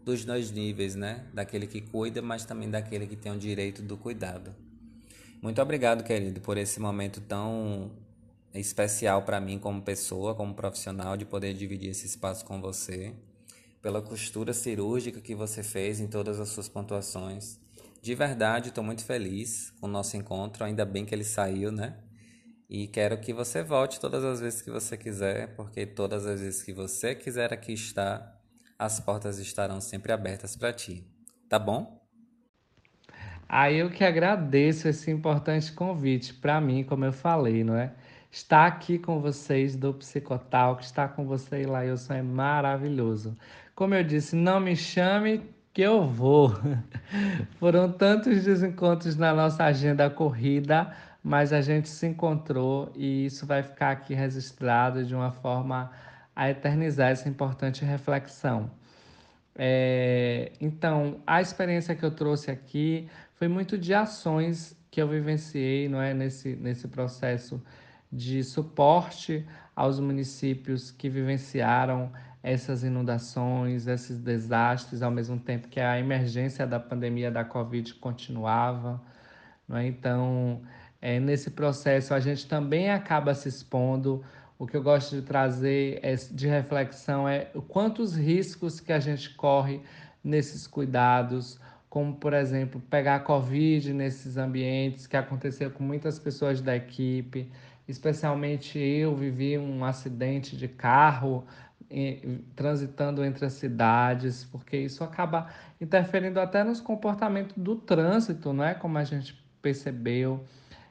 dos 0.04 0.24
dois 0.24 0.50
níveis, 0.50 0.94
né? 0.94 1.26
Daquele 1.34 1.66
que 1.66 1.80
cuida, 1.80 2.22
mas 2.22 2.44
também 2.44 2.70
daquele 2.70 3.06
que 3.06 3.16
tem 3.16 3.32
o 3.32 3.38
direito 3.38 3.82
do 3.82 3.96
cuidado. 3.96 4.54
Muito 5.42 5.60
obrigado, 5.60 6.02
querido, 6.02 6.40
por 6.40 6.56
esse 6.56 6.80
momento 6.80 7.20
tão 7.20 7.90
especial 8.54 9.22
para 9.22 9.40
mim 9.40 9.58
como 9.58 9.82
pessoa, 9.82 10.34
como 10.34 10.54
profissional, 10.54 11.16
de 11.16 11.24
poder 11.24 11.52
dividir 11.52 11.90
esse 11.90 12.06
espaço 12.06 12.44
com 12.44 12.60
você, 12.60 13.12
pela 13.82 14.00
costura 14.00 14.52
cirúrgica 14.52 15.20
que 15.20 15.34
você 15.34 15.62
fez 15.62 16.00
em 16.00 16.06
todas 16.06 16.40
as 16.40 16.48
suas 16.48 16.68
pontuações. 16.68 17.58
De 18.06 18.14
verdade, 18.14 18.68
estou 18.68 18.84
muito 18.84 19.04
feliz 19.04 19.72
com 19.80 19.88
o 19.88 19.90
nosso 19.90 20.16
encontro, 20.16 20.62
ainda 20.62 20.84
bem 20.84 21.04
que 21.04 21.12
ele 21.12 21.24
saiu, 21.24 21.72
né? 21.72 21.96
E 22.70 22.86
quero 22.86 23.18
que 23.18 23.32
você 23.32 23.64
volte 23.64 23.98
todas 23.98 24.22
as 24.22 24.38
vezes 24.38 24.62
que 24.62 24.70
você 24.70 24.96
quiser, 24.96 25.56
porque 25.56 25.84
todas 25.84 26.24
as 26.24 26.40
vezes 26.40 26.62
que 26.62 26.72
você 26.72 27.16
quiser 27.16 27.52
aqui 27.52 27.72
estar, 27.72 28.40
as 28.78 29.00
portas 29.00 29.40
estarão 29.40 29.80
sempre 29.80 30.12
abertas 30.12 30.54
para 30.54 30.72
ti. 30.72 31.04
Tá 31.48 31.58
bom? 31.58 32.00
Aí 33.48 33.78
eu 33.78 33.90
que 33.90 34.04
agradeço 34.04 34.86
esse 34.86 35.10
importante 35.10 35.72
convite 35.72 36.32
para 36.32 36.60
mim, 36.60 36.84
como 36.84 37.04
eu 37.04 37.12
falei, 37.12 37.64
não 37.64 37.74
é? 37.74 37.92
Estar 38.30 38.66
aqui 38.66 39.00
com 39.00 39.20
vocês 39.20 39.74
do 39.74 39.92
Psicotal, 39.92 40.76
que 40.76 40.84
está 40.84 41.08
com 41.08 41.26
você, 41.26 41.66
Lailson, 41.66 42.14
é 42.14 42.22
maravilhoso. 42.22 43.36
Como 43.74 43.96
eu 43.96 44.04
disse, 44.04 44.36
não 44.36 44.60
me 44.60 44.76
chame 44.76 45.55
que 45.76 45.82
eu 45.82 46.06
vou. 46.06 46.54
Foram 47.60 47.92
tantos 47.92 48.44
desencontros 48.44 49.14
na 49.14 49.34
nossa 49.34 49.62
agenda 49.62 50.08
corrida, 50.08 50.90
mas 51.22 51.52
a 51.52 51.60
gente 51.60 51.90
se 51.90 52.06
encontrou 52.06 52.90
e 52.96 53.26
isso 53.26 53.44
vai 53.44 53.62
ficar 53.62 53.90
aqui 53.90 54.14
registrado 54.14 55.04
de 55.04 55.14
uma 55.14 55.30
forma 55.30 55.90
a 56.34 56.48
eternizar 56.48 57.10
essa 57.10 57.28
importante 57.28 57.84
reflexão. 57.84 58.70
É, 59.54 60.50
então, 60.62 61.20
a 61.26 61.42
experiência 61.42 61.94
que 61.94 62.06
eu 62.06 62.10
trouxe 62.10 62.50
aqui 62.50 63.06
foi 63.34 63.46
muito 63.46 63.76
de 63.76 63.92
ações 63.92 64.74
que 64.90 65.02
eu 65.02 65.06
vivenciei 65.06 65.90
não 65.90 66.00
é, 66.00 66.14
nesse, 66.14 66.56
nesse 66.56 66.88
processo 66.88 67.62
de 68.10 68.42
suporte 68.42 69.46
aos 69.74 70.00
municípios 70.00 70.90
que 70.90 71.10
vivenciaram 71.10 72.10
essas 72.42 72.84
inundações, 72.84 73.86
esses 73.86 74.18
desastres, 74.18 75.02
ao 75.02 75.10
mesmo 75.10 75.38
tempo 75.38 75.68
que 75.68 75.80
a 75.80 75.98
emergência 75.98 76.66
da 76.66 76.78
pandemia 76.78 77.30
da 77.30 77.44
Covid 77.44 77.94
continuava. 77.94 79.00
É? 79.74 79.86
Então, 79.86 80.62
é, 81.00 81.18
nesse 81.18 81.50
processo, 81.50 82.14
a 82.14 82.20
gente 82.20 82.46
também 82.46 82.90
acaba 82.90 83.34
se 83.34 83.48
expondo. 83.48 84.24
O 84.58 84.66
que 84.66 84.76
eu 84.76 84.82
gosto 84.82 85.16
de 85.16 85.22
trazer 85.22 85.98
é, 86.02 86.14
de 86.14 86.46
reflexão 86.46 87.28
é 87.28 87.50
quantos 87.68 88.16
riscos 88.16 88.80
que 88.80 88.92
a 88.92 89.00
gente 89.00 89.34
corre 89.34 89.82
nesses 90.22 90.66
cuidados, 90.66 91.58
como, 91.88 92.14
por 92.14 92.32
exemplo, 92.32 92.80
pegar 92.90 93.20
Covid 93.20 93.92
nesses 93.92 94.36
ambientes, 94.36 95.06
que 95.06 95.16
aconteceu 95.16 95.70
com 95.70 95.84
muitas 95.84 96.18
pessoas 96.18 96.60
da 96.60 96.76
equipe, 96.76 97.50
especialmente 97.86 98.78
eu 98.78 99.14
vivi 99.14 99.56
um 99.56 99.84
acidente 99.84 100.56
de 100.56 100.66
carro 100.66 101.46
transitando 102.54 103.24
entre 103.24 103.44
as 103.46 103.52
cidades, 103.54 104.44
porque 104.44 104.76
isso 104.76 105.04
acaba 105.04 105.48
interferindo 105.80 106.40
até 106.40 106.64
nos 106.64 106.80
comportamentos 106.80 107.54
do 107.56 107.76
trânsito, 107.76 108.52
não 108.52 108.64
é? 108.64 108.74
Como 108.74 108.98
a 108.98 109.04
gente 109.04 109.40
percebeu. 109.62 110.44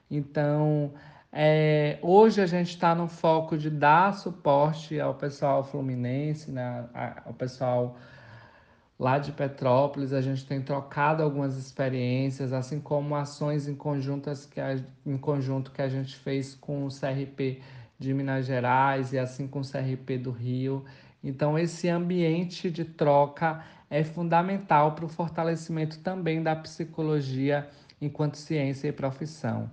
Então, 0.09 0.93
é, 1.31 1.99
hoje 2.01 2.41
a 2.41 2.45
gente 2.45 2.69
está 2.69 2.95
no 2.95 3.07
foco 3.07 3.57
de 3.57 3.69
dar 3.69 4.13
suporte 4.13 4.99
ao 4.99 5.15
pessoal 5.15 5.63
fluminense, 5.63 6.51
né? 6.51 6.87
ao 7.25 7.33
pessoal 7.33 7.97
Lá 8.97 9.19
de 9.19 9.33
Petrópolis, 9.33 10.13
a 10.13 10.21
gente 10.21 10.45
tem 10.45 10.61
trocado 10.61 11.21
algumas 11.21 11.57
experiências, 11.57 12.53
assim 12.53 12.79
como 12.79 13.13
ações 13.13 13.67
em, 13.67 13.75
conjuntas 13.75 14.45
que 14.45 14.61
a, 14.61 14.77
em 15.05 15.17
conjunto 15.17 15.71
que 15.71 15.81
a 15.81 15.89
gente 15.89 16.15
fez 16.15 16.55
com 16.55 16.85
o 16.85 16.87
CRP 16.87 17.61
de 17.97 18.13
Minas 18.13 18.45
Gerais 18.45 19.13
e 19.13 19.19
assim 19.19 19.47
com 19.47 19.59
o 19.59 19.63
CRP 19.63 20.17
do 20.17 20.31
Rio. 20.31 20.85
Então, 21.23 21.57
esse 21.57 21.89
ambiente 21.89 22.69
de 22.69 22.85
troca 22.85 23.63
é 23.89 24.03
fundamental 24.03 24.93
para 24.93 25.05
o 25.05 25.09
fortalecimento 25.09 25.99
também 25.99 26.41
da 26.41 26.55
psicologia 26.55 27.67
enquanto 28.01 28.35
ciência 28.35 28.87
e 28.87 28.91
profissão. 28.91 29.69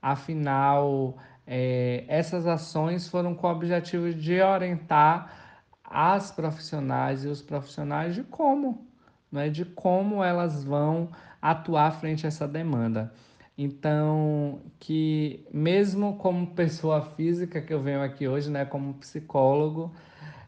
Afinal, 0.00 1.16
é, 1.46 2.04
essas 2.08 2.46
ações 2.46 3.08
foram 3.08 3.34
com 3.34 3.46
o 3.46 3.50
objetivo 3.50 4.12
de 4.12 4.40
orientar 4.40 5.60
as 5.84 6.30
profissionais 6.30 7.24
e 7.24 7.28
os 7.28 7.40
profissionais 7.40 8.14
de 8.14 8.24
como, 8.24 8.86
né, 9.30 9.48
de 9.48 9.64
como 9.64 10.22
elas 10.22 10.64
vão 10.64 11.10
atuar 11.40 11.92
frente 11.92 12.26
a 12.26 12.28
essa 12.28 12.48
demanda. 12.48 13.12
Então, 13.58 14.60
que 14.78 15.46
mesmo 15.52 16.16
como 16.18 16.48
pessoa 16.48 17.00
física 17.02 17.62
que 17.62 17.72
eu 17.72 17.80
venho 17.82 18.02
aqui 18.02 18.28
hoje, 18.28 18.50
né, 18.50 18.66
como 18.66 18.94
psicólogo, 18.94 19.94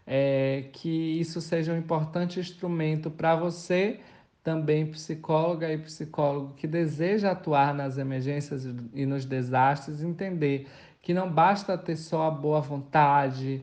é, 0.06 0.68
que 0.72 1.18
isso 1.18 1.40
seja 1.40 1.72
um 1.72 1.78
importante 1.78 2.38
instrumento 2.38 3.10
para 3.10 3.34
você, 3.34 4.00
também 4.44 4.86
psicóloga 4.86 5.72
e 5.72 5.78
psicólogo 5.78 6.54
que 6.54 6.66
deseja 6.66 7.32
atuar 7.32 7.74
nas 7.74 7.98
emergências 7.98 8.64
e 8.94 9.04
nos 9.04 9.24
desastres, 9.24 10.02
entender 10.02 10.68
que 11.02 11.14
não 11.14 11.30
basta 11.30 11.76
ter 11.76 11.96
só 11.96 12.26
a 12.26 12.30
boa 12.30 12.60
vontade, 12.60 13.62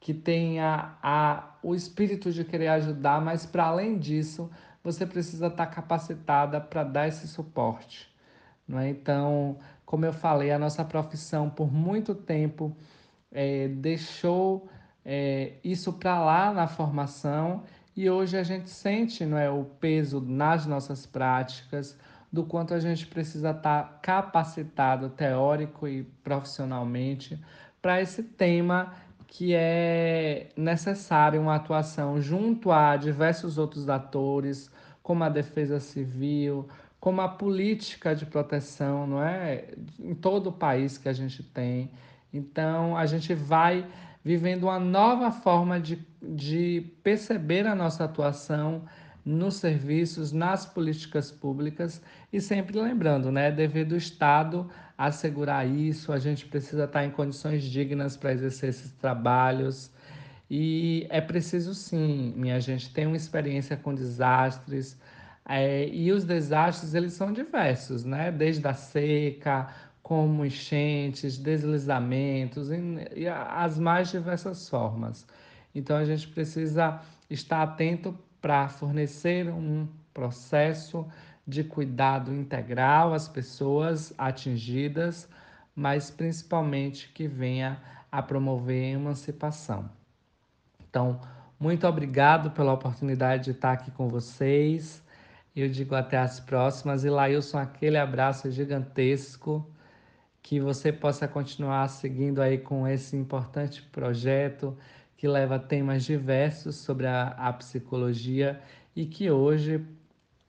que 0.00 0.14
tenha 0.14 0.96
a, 1.02 1.56
o 1.62 1.74
espírito 1.74 2.30
de 2.30 2.44
querer 2.44 2.68
ajudar, 2.68 3.20
mas 3.20 3.46
para 3.46 3.64
além 3.64 3.98
disso, 3.98 4.50
você 4.82 5.06
precisa 5.06 5.46
estar 5.46 5.66
tá 5.66 5.72
capacitada 5.72 6.60
para 6.60 6.84
dar 6.84 7.08
esse 7.08 7.26
suporte. 7.26 8.13
Não 8.66 8.78
é? 8.78 8.88
Então, 8.88 9.58
como 9.84 10.04
eu 10.04 10.12
falei, 10.12 10.50
a 10.50 10.58
nossa 10.58 10.84
profissão 10.84 11.50
por 11.50 11.72
muito 11.72 12.14
tempo 12.14 12.76
é, 13.30 13.68
deixou 13.68 14.68
é, 15.04 15.54
isso 15.62 15.92
para 15.92 16.22
lá 16.22 16.52
na 16.52 16.66
formação 16.66 17.62
e 17.96 18.08
hoje 18.10 18.36
a 18.36 18.42
gente 18.42 18.70
sente 18.70 19.24
não 19.24 19.38
é, 19.38 19.50
o 19.50 19.64
peso 19.64 20.20
nas 20.20 20.66
nossas 20.66 21.06
práticas, 21.06 21.96
do 22.32 22.42
quanto 22.42 22.74
a 22.74 22.80
gente 22.80 23.06
precisa 23.06 23.50
estar 23.50 23.82
tá 23.82 23.98
capacitado 24.02 25.08
teórico 25.10 25.86
e 25.86 26.02
profissionalmente 26.24 27.40
para 27.80 28.00
esse 28.00 28.24
tema 28.24 28.92
que 29.28 29.54
é 29.54 30.48
necessário 30.56 31.40
uma 31.40 31.54
atuação 31.54 32.20
junto 32.20 32.72
a 32.72 32.96
diversos 32.96 33.56
outros 33.56 33.88
atores, 33.88 34.68
como 35.00 35.22
a 35.22 35.28
defesa 35.28 35.78
civil, 35.78 36.68
como 37.04 37.20
a 37.20 37.28
política 37.28 38.16
de 38.16 38.24
proteção, 38.24 39.06
não 39.06 39.22
é? 39.22 39.66
Em 40.00 40.14
todo 40.14 40.46
o 40.46 40.52
país 40.52 40.96
que 40.96 41.06
a 41.06 41.12
gente 41.12 41.42
tem. 41.42 41.90
Então, 42.32 42.96
a 42.96 43.04
gente 43.04 43.34
vai 43.34 43.86
vivendo 44.24 44.64
uma 44.64 44.80
nova 44.80 45.30
forma 45.30 45.78
de, 45.78 45.98
de 46.22 46.90
perceber 47.02 47.66
a 47.66 47.74
nossa 47.74 48.04
atuação 48.04 48.86
nos 49.22 49.56
serviços, 49.56 50.32
nas 50.32 50.64
políticas 50.64 51.30
públicas 51.30 52.00
e 52.32 52.40
sempre 52.40 52.80
lembrando, 52.80 53.30
né, 53.30 53.48
é 53.48 53.52
dever 53.52 53.84
do 53.84 53.98
Estado 53.98 54.70
assegurar 54.96 55.68
isso, 55.68 56.10
a 56.10 56.18
gente 56.18 56.46
precisa 56.46 56.84
estar 56.84 57.04
em 57.04 57.10
condições 57.10 57.64
dignas 57.64 58.16
para 58.16 58.32
exercer 58.32 58.70
esses 58.70 58.92
trabalhos 58.92 59.92
e 60.50 61.06
é 61.10 61.20
preciso 61.20 61.74
sim, 61.74 62.32
minha 62.34 62.58
gente, 62.60 62.90
ter 62.94 63.06
uma 63.06 63.16
experiência 63.16 63.76
com 63.76 63.94
desastres, 63.94 64.98
é, 65.46 65.88
e 65.88 66.10
os 66.10 66.24
desastres 66.24 66.94
eles 66.94 67.12
são 67.12 67.32
diversos, 67.32 68.04
né? 68.04 68.32
Desde 68.32 68.66
a 68.66 68.74
seca, 68.74 69.68
como 70.02 70.44
enchentes, 70.44 71.38
deslizamentos, 71.38 72.70
e, 72.70 72.78
e 73.16 73.28
as 73.28 73.78
mais 73.78 74.10
diversas 74.10 74.68
formas. 74.68 75.26
Então 75.74 75.96
a 75.96 76.04
gente 76.04 76.28
precisa 76.28 77.00
estar 77.28 77.62
atento 77.62 78.16
para 78.40 78.68
fornecer 78.68 79.48
um 79.48 79.88
processo 80.12 81.06
de 81.46 81.62
cuidado 81.62 82.32
integral 82.32 83.12
às 83.12 83.28
pessoas 83.28 84.14
atingidas, 84.16 85.28
mas 85.74 86.10
principalmente 86.10 87.10
que 87.12 87.26
venha 87.28 87.80
a 88.10 88.22
promover 88.22 88.84
a 88.84 88.98
emancipação. 88.98 89.90
Então, 90.88 91.20
muito 91.58 91.86
obrigado 91.86 92.50
pela 92.52 92.72
oportunidade 92.72 93.44
de 93.44 93.50
estar 93.50 93.72
aqui 93.72 93.90
com 93.90 94.08
vocês. 94.08 95.03
Eu 95.54 95.68
digo 95.68 95.94
até 95.94 96.18
as 96.18 96.40
próximas. 96.40 97.04
E 97.04 97.10
Lailson, 97.10 97.58
aquele 97.58 97.96
abraço 97.96 98.50
gigantesco. 98.50 99.70
Que 100.42 100.60
você 100.60 100.92
possa 100.92 101.26
continuar 101.26 101.88
seguindo 101.88 102.42
aí 102.42 102.58
com 102.58 102.86
esse 102.86 103.16
importante 103.16 103.82
projeto 103.82 104.76
que 105.16 105.26
leva 105.28 105.58
temas 105.58 106.04
diversos 106.04 106.76
sobre 106.76 107.06
a, 107.06 107.28
a 107.28 107.52
psicologia 107.52 108.60
e 108.94 109.06
que 109.06 109.30
hoje 109.30 109.82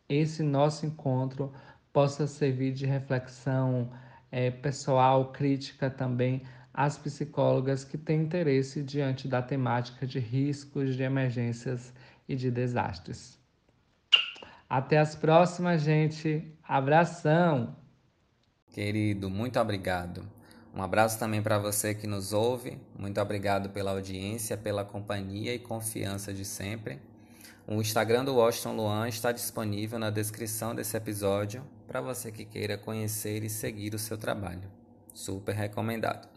esse 0.10 0.44
nosso 0.44 0.86
encontro 0.86 1.54
possa 1.94 2.28
servir 2.28 2.74
de 2.74 2.86
reflexão 2.86 3.90
é, 4.32 4.52
pessoal, 4.52 5.32
crítica 5.32 5.90
também 5.90 6.42
às 6.74 6.98
psicólogas 6.98 7.86
que 7.86 7.98
têm 7.98 8.24
interesse 8.24 8.84
diante 8.84 9.30
da 9.30 9.42
temática 9.42 10.06
de 10.06 10.20
riscos, 10.20 10.96
de 10.96 11.04
emergências 11.04 11.94
e 12.28 12.36
de 12.36 12.52
desastres. 12.52 13.45
Até 14.70 14.98
as 14.98 15.16
próximas, 15.16 15.82
gente. 15.82 16.52
Abração. 16.64 17.76
Querido, 18.72 19.30
muito 19.30 19.60
obrigado. 19.60 20.28
Um 20.74 20.82
abraço 20.82 21.18
também 21.18 21.42
para 21.42 21.58
você 21.58 21.96
que 21.96 22.06
nos 22.06 22.34
ouve. 22.34 22.78
Muito 23.00 23.22
obrigado 23.22 23.70
pela 23.70 23.92
audiência, 23.92 24.58
pela 24.58 24.84
companhia 24.84 25.54
e 25.54 25.60
confiança 25.60 26.34
de 26.34 26.44
sempre. 26.44 27.00
O 27.66 27.80
Instagram 27.80 28.26
do 28.26 28.36
Washington 28.36 28.76
Luan 28.76 29.08
está 29.08 29.32
disponível 29.32 29.98
na 29.98 30.10
descrição 30.10 30.76
desse 30.76 30.98
episódio 30.98 31.64
para 31.88 32.02
você 32.02 32.32
que 32.32 32.44
queira 32.44 32.78
conhecer 32.78 33.44
e 33.44 33.50
seguir 33.50 33.96
o 33.96 34.00
seu 34.00 34.18
trabalho. 34.18 34.70
Super 35.14 35.56
recomendado. 35.56 36.28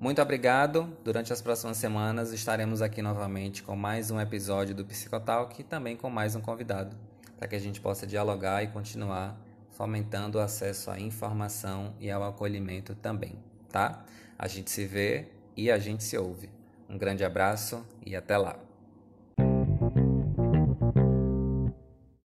Muito 0.00 0.22
obrigado. 0.22 0.96
Durante 1.04 1.32
as 1.32 1.42
próximas 1.42 1.76
semanas 1.76 2.32
estaremos 2.32 2.80
aqui 2.80 3.02
novamente 3.02 3.62
com 3.62 3.76
mais 3.76 4.10
um 4.10 4.18
episódio 4.18 4.74
do 4.74 4.86
Psicotalk 4.86 5.60
e 5.60 5.64
também 5.64 5.96
com 5.96 6.08
mais 6.08 6.34
um 6.34 6.40
convidado 6.40 7.09
para 7.40 7.48
que 7.48 7.56
a 7.56 7.58
gente 7.58 7.80
possa 7.80 8.06
dialogar 8.06 8.62
e 8.62 8.66
continuar 8.66 9.34
fomentando 9.70 10.36
o 10.36 10.42
acesso 10.42 10.90
à 10.90 11.00
informação 11.00 11.94
e 11.98 12.10
ao 12.10 12.22
acolhimento 12.22 12.94
também, 12.94 13.32
tá? 13.72 14.04
A 14.38 14.46
gente 14.46 14.70
se 14.70 14.84
vê 14.84 15.28
e 15.56 15.70
a 15.70 15.78
gente 15.78 16.04
se 16.04 16.18
ouve. 16.18 16.50
Um 16.86 16.98
grande 16.98 17.24
abraço 17.24 17.82
e 18.04 18.14
até 18.14 18.36
lá. 18.36 18.58